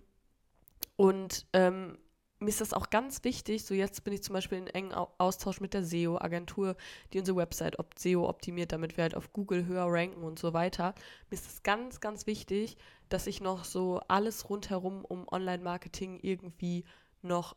und 0.96 1.46
ähm, 1.52 1.98
mir 2.42 2.48
ist 2.48 2.60
das 2.60 2.72
auch 2.72 2.90
ganz 2.90 3.24
wichtig, 3.24 3.64
so 3.64 3.74
jetzt 3.74 4.04
bin 4.04 4.12
ich 4.12 4.22
zum 4.22 4.34
Beispiel 4.34 4.58
in 4.58 4.66
engen 4.66 4.92
Austausch 4.92 5.60
mit 5.60 5.74
der 5.74 5.84
SEO-Agentur, 5.84 6.76
die 7.12 7.18
unsere 7.20 7.36
Website 7.36 7.78
ob 7.78 7.98
SEO 7.98 8.28
optimiert, 8.28 8.72
damit 8.72 8.96
wir 8.96 9.02
halt 9.02 9.14
auf 9.14 9.32
Google 9.32 9.66
höher 9.66 9.86
ranken 9.86 10.22
und 10.22 10.38
so 10.38 10.52
weiter. 10.52 10.94
Mir 11.30 11.34
ist 11.34 11.46
es 11.46 11.62
ganz, 11.62 12.00
ganz 12.00 12.26
wichtig, 12.26 12.76
dass 13.08 13.26
ich 13.26 13.40
noch 13.40 13.64
so 13.64 14.00
alles 14.08 14.50
rundherum 14.50 15.04
um 15.04 15.26
Online-Marketing 15.28 16.18
irgendwie 16.20 16.84
noch 17.22 17.56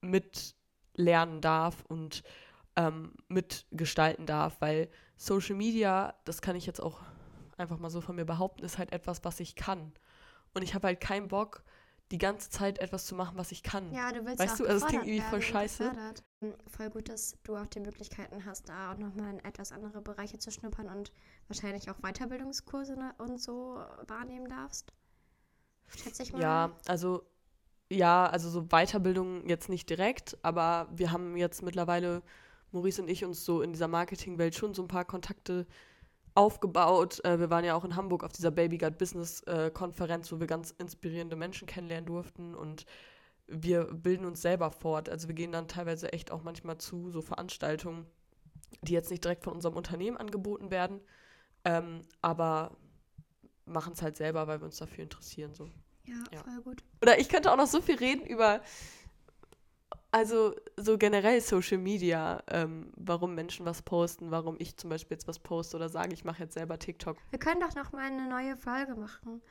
mitlernen 0.00 1.40
darf 1.40 1.84
und 1.88 2.22
ähm, 2.76 3.12
mitgestalten 3.28 4.26
darf, 4.26 4.60
weil 4.60 4.88
Social 5.16 5.56
Media, 5.56 6.14
das 6.24 6.42
kann 6.42 6.56
ich 6.56 6.66
jetzt 6.66 6.80
auch 6.80 7.00
einfach 7.56 7.78
mal 7.78 7.90
so 7.90 8.00
von 8.00 8.16
mir 8.16 8.24
behaupten, 8.26 8.64
ist 8.64 8.78
halt 8.78 8.92
etwas, 8.92 9.24
was 9.24 9.40
ich 9.40 9.56
kann. 9.56 9.92
Und 10.54 10.62
ich 10.62 10.74
habe 10.74 10.86
halt 10.88 11.00
keinen 11.00 11.28
Bock, 11.28 11.64
die 12.10 12.18
ganze 12.18 12.50
Zeit 12.50 12.78
etwas 12.78 13.04
zu 13.04 13.14
machen, 13.14 13.36
was 13.36 13.50
ich 13.52 13.62
kann. 13.62 13.92
Ja, 13.92 14.12
du 14.12 14.24
willst 14.24 14.38
weißt 14.38 14.54
auch 14.54 14.58
du, 14.58 14.66
also 14.66 14.84
es 14.84 14.90
klingt 14.90 15.06
irgendwie 15.06 15.28
voll 15.28 15.42
scheiße. 15.42 15.92
Hm, 16.40 16.54
voll 16.68 16.90
gut, 16.90 17.08
dass 17.08 17.36
du 17.42 17.56
auch 17.56 17.66
die 17.66 17.80
Möglichkeiten 17.80 18.44
hast, 18.44 18.68
da 18.68 18.92
auch 18.92 18.98
nochmal 18.98 19.32
in 19.32 19.44
etwas 19.44 19.72
andere 19.72 20.00
Bereiche 20.00 20.38
zu 20.38 20.50
schnuppern 20.50 20.88
und 20.88 21.12
wahrscheinlich 21.48 21.90
auch 21.90 21.98
Weiterbildungskurse 22.00 22.94
ne, 22.94 23.14
und 23.18 23.40
so 23.40 23.80
wahrnehmen 24.06 24.48
darfst. 24.48 24.92
Schätze 25.88 26.22
ich 26.22 26.32
mal. 26.32 26.42
Ja, 26.42 26.76
also 26.86 27.24
ja, 27.88 28.26
also 28.26 28.50
so 28.50 28.66
Weiterbildung 28.66 29.48
jetzt 29.48 29.68
nicht 29.68 29.88
direkt, 29.88 30.36
aber 30.42 30.88
wir 30.92 31.12
haben 31.12 31.36
jetzt 31.36 31.62
mittlerweile, 31.62 32.22
Maurice 32.72 33.00
und 33.00 33.08
ich, 33.08 33.24
uns 33.24 33.44
so 33.44 33.62
in 33.62 33.72
dieser 33.72 33.88
Marketingwelt 33.88 34.54
schon 34.54 34.74
so 34.74 34.82
ein 34.82 34.88
paar 34.88 35.04
Kontakte 35.04 35.66
aufgebaut. 36.36 37.24
Äh, 37.24 37.40
wir 37.40 37.50
waren 37.50 37.64
ja 37.64 37.74
auch 37.74 37.84
in 37.84 37.96
Hamburg 37.96 38.22
auf 38.22 38.32
dieser 38.32 38.50
Baby 38.50 38.78
Gut 38.78 38.98
Business 38.98 39.42
äh, 39.42 39.70
Konferenz, 39.72 40.30
wo 40.30 40.38
wir 40.38 40.46
ganz 40.46 40.70
inspirierende 40.70 41.36
Menschen 41.36 41.66
kennenlernen 41.66 42.06
durften 42.06 42.54
und 42.54 42.86
wir 43.48 43.84
bilden 43.84 44.26
uns 44.26 44.42
selber 44.42 44.70
fort. 44.70 45.08
Also 45.08 45.28
wir 45.28 45.34
gehen 45.34 45.52
dann 45.52 45.68
teilweise 45.68 46.12
echt 46.12 46.30
auch 46.30 46.42
manchmal 46.42 46.78
zu 46.78 47.10
so 47.10 47.22
Veranstaltungen, 47.22 48.06
die 48.82 48.92
jetzt 48.92 49.10
nicht 49.10 49.24
direkt 49.24 49.44
von 49.44 49.54
unserem 49.54 49.76
Unternehmen 49.76 50.16
angeboten 50.16 50.70
werden, 50.70 51.00
ähm, 51.64 52.02
aber 52.22 52.76
machen 53.64 53.92
es 53.94 54.02
halt 54.02 54.16
selber, 54.16 54.46
weil 54.46 54.60
wir 54.60 54.66
uns 54.66 54.76
dafür 54.76 55.04
interessieren. 55.04 55.54
So. 55.54 55.70
Ja, 56.04 56.22
ja, 56.32 56.42
voll 56.42 56.62
gut. 56.62 56.84
Oder 57.02 57.18
ich 57.18 57.28
könnte 57.28 57.52
auch 57.52 57.56
noch 57.56 57.66
so 57.66 57.80
viel 57.80 57.96
reden 57.96 58.24
über, 58.26 58.60
also 60.16 60.54
so 60.76 60.96
generell 60.96 61.42
Social 61.42 61.76
Media, 61.76 62.42
ähm, 62.48 62.90
warum 62.96 63.34
Menschen 63.34 63.66
was 63.66 63.82
posten, 63.82 64.30
warum 64.30 64.56
ich 64.58 64.74
zum 64.78 64.88
Beispiel 64.88 65.16
jetzt 65.16 65.28
was 65.28 65.38
poste 65.38 65.76
oder 65.76 65.90
sage, 65.90 66.14
ich 66.14 66.24
mache 66.24 66.42
jetzt 66.42 66.54
selber 66.54 66.78
TikTok. 66.78 67.18
Wir 67.28 67.38
können 67.38 67.60
doch 67.60 67.74
noch 67.74 67.92
mal 67.92 68.10
eine 68.10 68.26
neue 68.26 68.56
Folge 68.56 68.94
machen. 68.94 69.42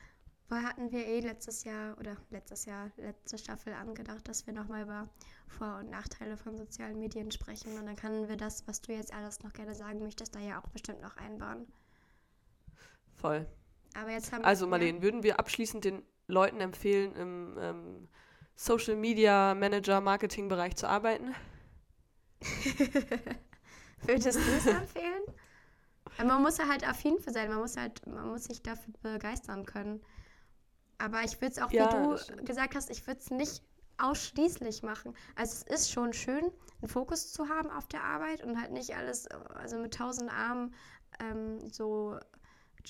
Weil 0.48 0.62
hatten 0.62 0.92
wir 0.92 1.04
eh 1.06 1.20
letztes 1.20 1.64
Jahr 1.64 1.96
oder 1.98 2.16
letztes 2.30 2.66
Jahr, 2.66 2.90
letzte 2.96 3.36
Staffel 3.36 3.72
angedacht, 3.72 4.28
dass 4.28 4.46
wir 4.46 4.54
nochmal 4.54 4.82
über 4.82 5.08
Vor- 5.48 5.78
und 5.78 5.90
Nachteile 5.90 6.36
von 6.36 6.56
sozialen 6.56 6.98
Medien 6.98 7.32
sprechen. 7.32 7.76
Und 7.76 7.86
dann 7.86 7.96
können 7.96 8.28
wir 8.28 8.36
das, 8.36 8.66
was 8.66 8.80
du 8.80 8.92
jetzt 8.92 9.12
alles 9.12 9.42
noch 9.42 9.52
gerne 9.52 9.74
sagen 9.74 10.00
möchtest, 10.00 10.36
da 10.36 10.40
ja 10.40 10.60
auch 10.60 10.68
bestimmt 10.68 11.00
noch 11.00 11.16
einbauen. 11.16 11.66
Voll. 13.14 13.46
Aber 13.94 14.10
jetzt 14.10 14.32
haben 14.32 14.44
also 14.44 14.66
Marlene, 14.66 14.98
ja. 14.98 15.02
würden 15.02 15.22
wir 15.24 15.40
abschließend 15.40 15.84
den 15.84 16.02
Leuten 16.28 16.60
empfehlen, 16.60 17.14
im 17.16 17.58
ähm, 17.60 18.08
Social 18.56 18.96
Media 18.96 19.54
Manager 19.54 20.00
Marketing 20.00 20.48
Bereich 20.48 20.76
zu 20.76 20.88
arbeiten? 20.88 21.34
Würdest 24.02 24.38
du 24.38 24.40
es 24.40 24.66
empfehlen? 24.66 25.22
man 26.24 26.42
muss 26.42 26.56
ja 26.58 26.66
halt 26.66 26.88
affin 26.88 27.18
für 27.18 27.30
sein, 27.30 27.48
man 27.50 27.58
muss 27.58 27.76
halt, 27.76 28.06
man 28.06 28.28
muss 28.28 28.44
sich 28.44 28.62
dafür 28.62 28.94
begeistern 29.02 29.66
können. 29.66 30.00
Aber 30.98 31.22
ich 31.22 31.40
würde 31.40 31.52
es 31.52 31.58
auch, 31.58 31.70
ja, 31.70 31.90
wie 31.90 32.36
du 32.36 32.44
gesagt 32.44 32.74
hast, 32.74 32.90
ich 32.90 33.06
würde 33.06 33.20
es 33.20 33.30
nicht 33.30 33.62
ausschließlich 33.98 34.82
machen. 34.82 35.14
Also 35.34 35.64
es 35.68 35.80
ist 35.80 35.92
schon 35.92 36.12
schön, 36.12 36.50
einen 36.80 36.88
Fokus 36.88 37.32
zu 37.32 37.48
haben 37.48 37.70
auf 37.70 37.86
der 37.88 38.02
Arbeit 38.02 38.42
und 38.42 38.60
halt 38.60 38.72
nicht 38.72 38.94
alles, 38.94 39.26
also 39.54 39.78
mit 39.78 39.94
tausend 39.94 40.30
Armen 40.30 40.74
ähm, 41.20 41.68
so 41.70 42.18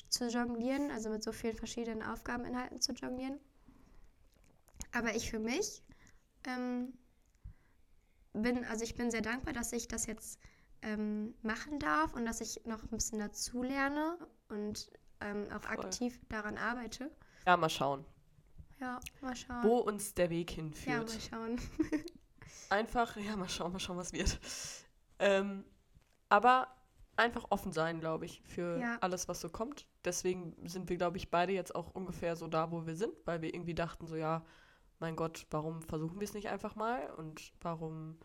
zu 0.09 0.29
jonglieren, 0.29 0.91
also 0.91 1.11
mit 1.11 1.23
so 1.23 1.33
vielen 1.33 1.57
verschiedenen 1.57 2.03
Aufgabeninhalten 2.03 2.81
zu 2.81 2.93
jonglieren. 2.93 3.41
Aber 4.97 5.15
ich 5.15 5.31
für 5.31 5.39
mich 5.39 5.83
ähm, 6.45 6.95
bin, 8.33 8.65
also 8.65 8.83
ich 8.83 8.95
bin 8.95 9.11
sehr 9.11 9.21
dankbar, 9.21 9.53
dass 9.53 9.73
ich 9.75 9.89
das 9.89 10.07
jetzt 10.07 10.41
ähm, 10.81 11.35
machen 11.43 11.79
darf 11.79 12.15
und 12.15 12.25
dass 12.25 12.41
ich 12.41 12.65
noch 12.65 12.83
ein 12.83 12.89
bisschen 12.89 13.19
dazu 13.19 13.63
lerne 13.63 14.17
und 14.49 14.91
ähm, 15.21 15.49
auch 15.51 15.63
Voll. 15.65 15.85
aktiv 15.85 16.19
daran 16.31 16.57
arbeite. 16.57 17.11
Ja, 17.47 17.59
mal 17.59 17.69
schauen. 17.69 18.07
Ja, 18.81 18.99
mal 19.21 19.37
schauen. 19.37 19.63
Wo 19.65 19.77
uns 19.77 20.15
der 20.15 20.31
Weg 20.31 20.51
hinführt. 20.53 21.31
Ja, 21.31 21.41
mal 21.41 21.59
schauen. 21.59 21.61
Einfach, 22.71 23.17
ja, 23.19 23.37
mal 23.37 23.51
schauen, 23.51 23.73
mal 23.73 23.79
schauen, 23.79 23.99
was 23.99 24.15
wird. 24.15 24.41
Ähm, 25.19 25.65
aber 26.31 26.69
einfach 27.17 27.47
offen 27.51 27.73
sein, 27.73 28.01
glaube 28.01 28.25
ich, 28.25 28.43
für 28.43 28.79
ja. 28.79 28.97
alles, 29.01 29.29
was 29.29 29.41
so 29.41 29.49
kommt. 29.49 29.87
Deswegen 30.05 30.57
sind 30.69 30.89
wir, 30.89 30.97
glaube 30.97 31.17
ich, 31.19 31.31
beide 31.31 31.53
jetzt 31.53 31.75
auch 31.75 31.95
ungefähr 31.95 32.37
so 32.37 32.47
da, 32.47 32.71
wo 32.71 32.87
wir 32.87 32.97
sind, 32.97 33.15
weil 33.25 33.43
wir 33.43 33.55
irgendwie 33.55 33.75
dachten, 33.75 34.07
so 34.07 34.17
ja, 34.17 34.45
mein 34.99 35.17
Gott, 35.17 35.47
warum 35.51 35.83
versuchen 35.83 36.21
wir 36.21 36.25
es 36.25 36.35
nicht 36.35 36.49
einfach 36.49 36.75
mal 36.75 37.11
und 37.17 37.53
warum, 37.61 38.19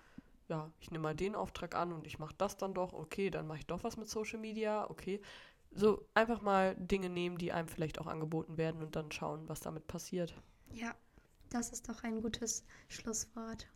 ja, 0.47 0.71
ich 0.79 0.91
nehme 0.91 1.03
mal 1.03 1.15
den 1.15 1.35
Auftrag 1.35 1.75
an 1.75 1.91
und 1.91 2.07
ich 2.07 2.19
mache 2.19 2.35
das 2.37 2.57
dann 2.57 2.73
doch, 2.73 2.93
okay, 2.93 3.29
dann 3.29 3.47
mache 3.47 3.59
ich 3.59 3.67
doch 3.67 3.83
was 3.83 3.97
mit 3.97 4.09
Social 4.09 4.39
Media, 4.39 4.89
okay. 4.89 5.21
So 5.73 6.05
einfach 6.13 6.41
mal 6.41 6.75
Dinge 6.75 7.09
nehmen, 7.09 7.37
die 7.37 7.51
einem 7.51 7.67
vielleicht 7.67 7.99
auch 7.99 8.07
angeboten 8.07 8.57
werden 8.57 8.81
und 8.83 8.95
dann 8.95 9.11
schauen, 9.11 9.47
was 9.47 9.61
damit 9.61 9.87
passiert. 9.87 10.33
Ja, 10.69 10.93
das 11.49 11.69
ist 11.69 11.87
doch 11.87 12.03
ein 12.03 12.21
gutes 12.21 12.65
Schlusswort. 12.89 13.67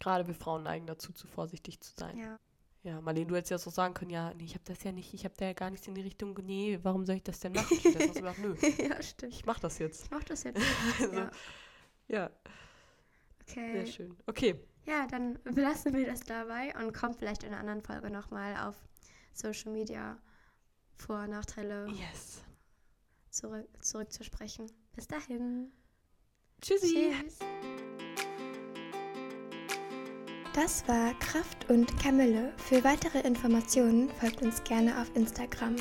Gerade 0.00 0.26
wir 0.26 0.34
Frauen 0.34 0.64
neigen 0.64 0.86
dazu, 0.86 1.12
zu 1.12 1.26
vorsichtig 1.26 1.80
zu 1.80 1.92
sein. 1.96 2.18
Ja. 2.18 2.38
Ja, 2.84 3.00
Marlene, 3.00 3.26
du 3.26 3.34
hättest 3.34 3.50
ja 3.50 3.56
so 3.56 3.70
sagen 3.70 3.94
können, 3.94 4.10
ja, 4.10 4.34
nee, 4.34 4.44
ich 4.44 4.52
habe 4.52 4.64
das 4.66 4.82
ja 4.84 4.92
nicht, 4.92 5.14
ich 5.14 5.24
habe 5.24 5.34
da 5.38 5.46
ja 5.46 5.52
gar 5.54 5.70
nichts 5.70 5.88
in 5.88 5.94
die 5.94 6.02
Richtung, 6.02 6.38
nee, 6.42 6.78
warum 6.82 7.06
soll 7.06 7.16
ich 7.16 7.22
das 7.22 7.40
denn 7.40 7.52
machen? 7.52 7.74
Ich 7.74 7.82
du 7.82 7.90
gesagt, 8.12 8.38
nö. 8.38 8.54
ja, 8.76 9.02
stimmt. 9.02 9.32
Ich 9.32 9.46
mach 9.46 9.58
das 9.58 9.78
jetzt. 9.78 10.04
Ich 10.04 10.10
mach 10.10 10.22
das 10.22 10.42
jetzt. 10.42 10.60
also, 11.00 11.14
ja. 11.14 11.30
Ja. 12.08 12.30
Okay. 13.42 13.72
Sehr 13.72 13.86
schön. 13.86 14.16
Okay. 14.26 14.60
Ja, 14.86 15.06
dann 15.06 15.38
belassen 15.44 15.94
wir 15.94 16.06
das 16.06 16.20
dabei 16.20 16.74
und 16.78 16.92
kommt 16.92 17.16
vielleicht 17.16 17.42
in 17.42 17.50
einer 17.50 17.60
anderen 17.60 17.80
Folge 17.80 18.10
nochmal 18.10 18.56
auf 18.68 18.76
Social 19.32 19.72
Media 19.72 20.18
Vor- 20.96 21.24
und 21.24 21.30
Nachteile 21.30 21.86
yes. 21.88 22.42
zurück, 23.30 23.66
zurück 23.80 24.12
zu 24.12 24.24
sprechen. 24.24 24.70
Bis 24.94 25.06
dahin. 25.06 25.72
Tschüssi. 26.60 27.12
Tschüss. 27.22 27.38
Das 30.54 30.86
war 30.86 31.18
Kraft 31.18 31.68
und 31.68 31.98
Kamille. 31.98 32.52
Für 32.58 32.84
weitere 32.84 33.20
Informationen 33.20 34.08
folgt 34.20 34.40
uns 34.42 34.62
gerne 34.62 35.00
auf 35.00 35.14
Instagram. 35.16 35.76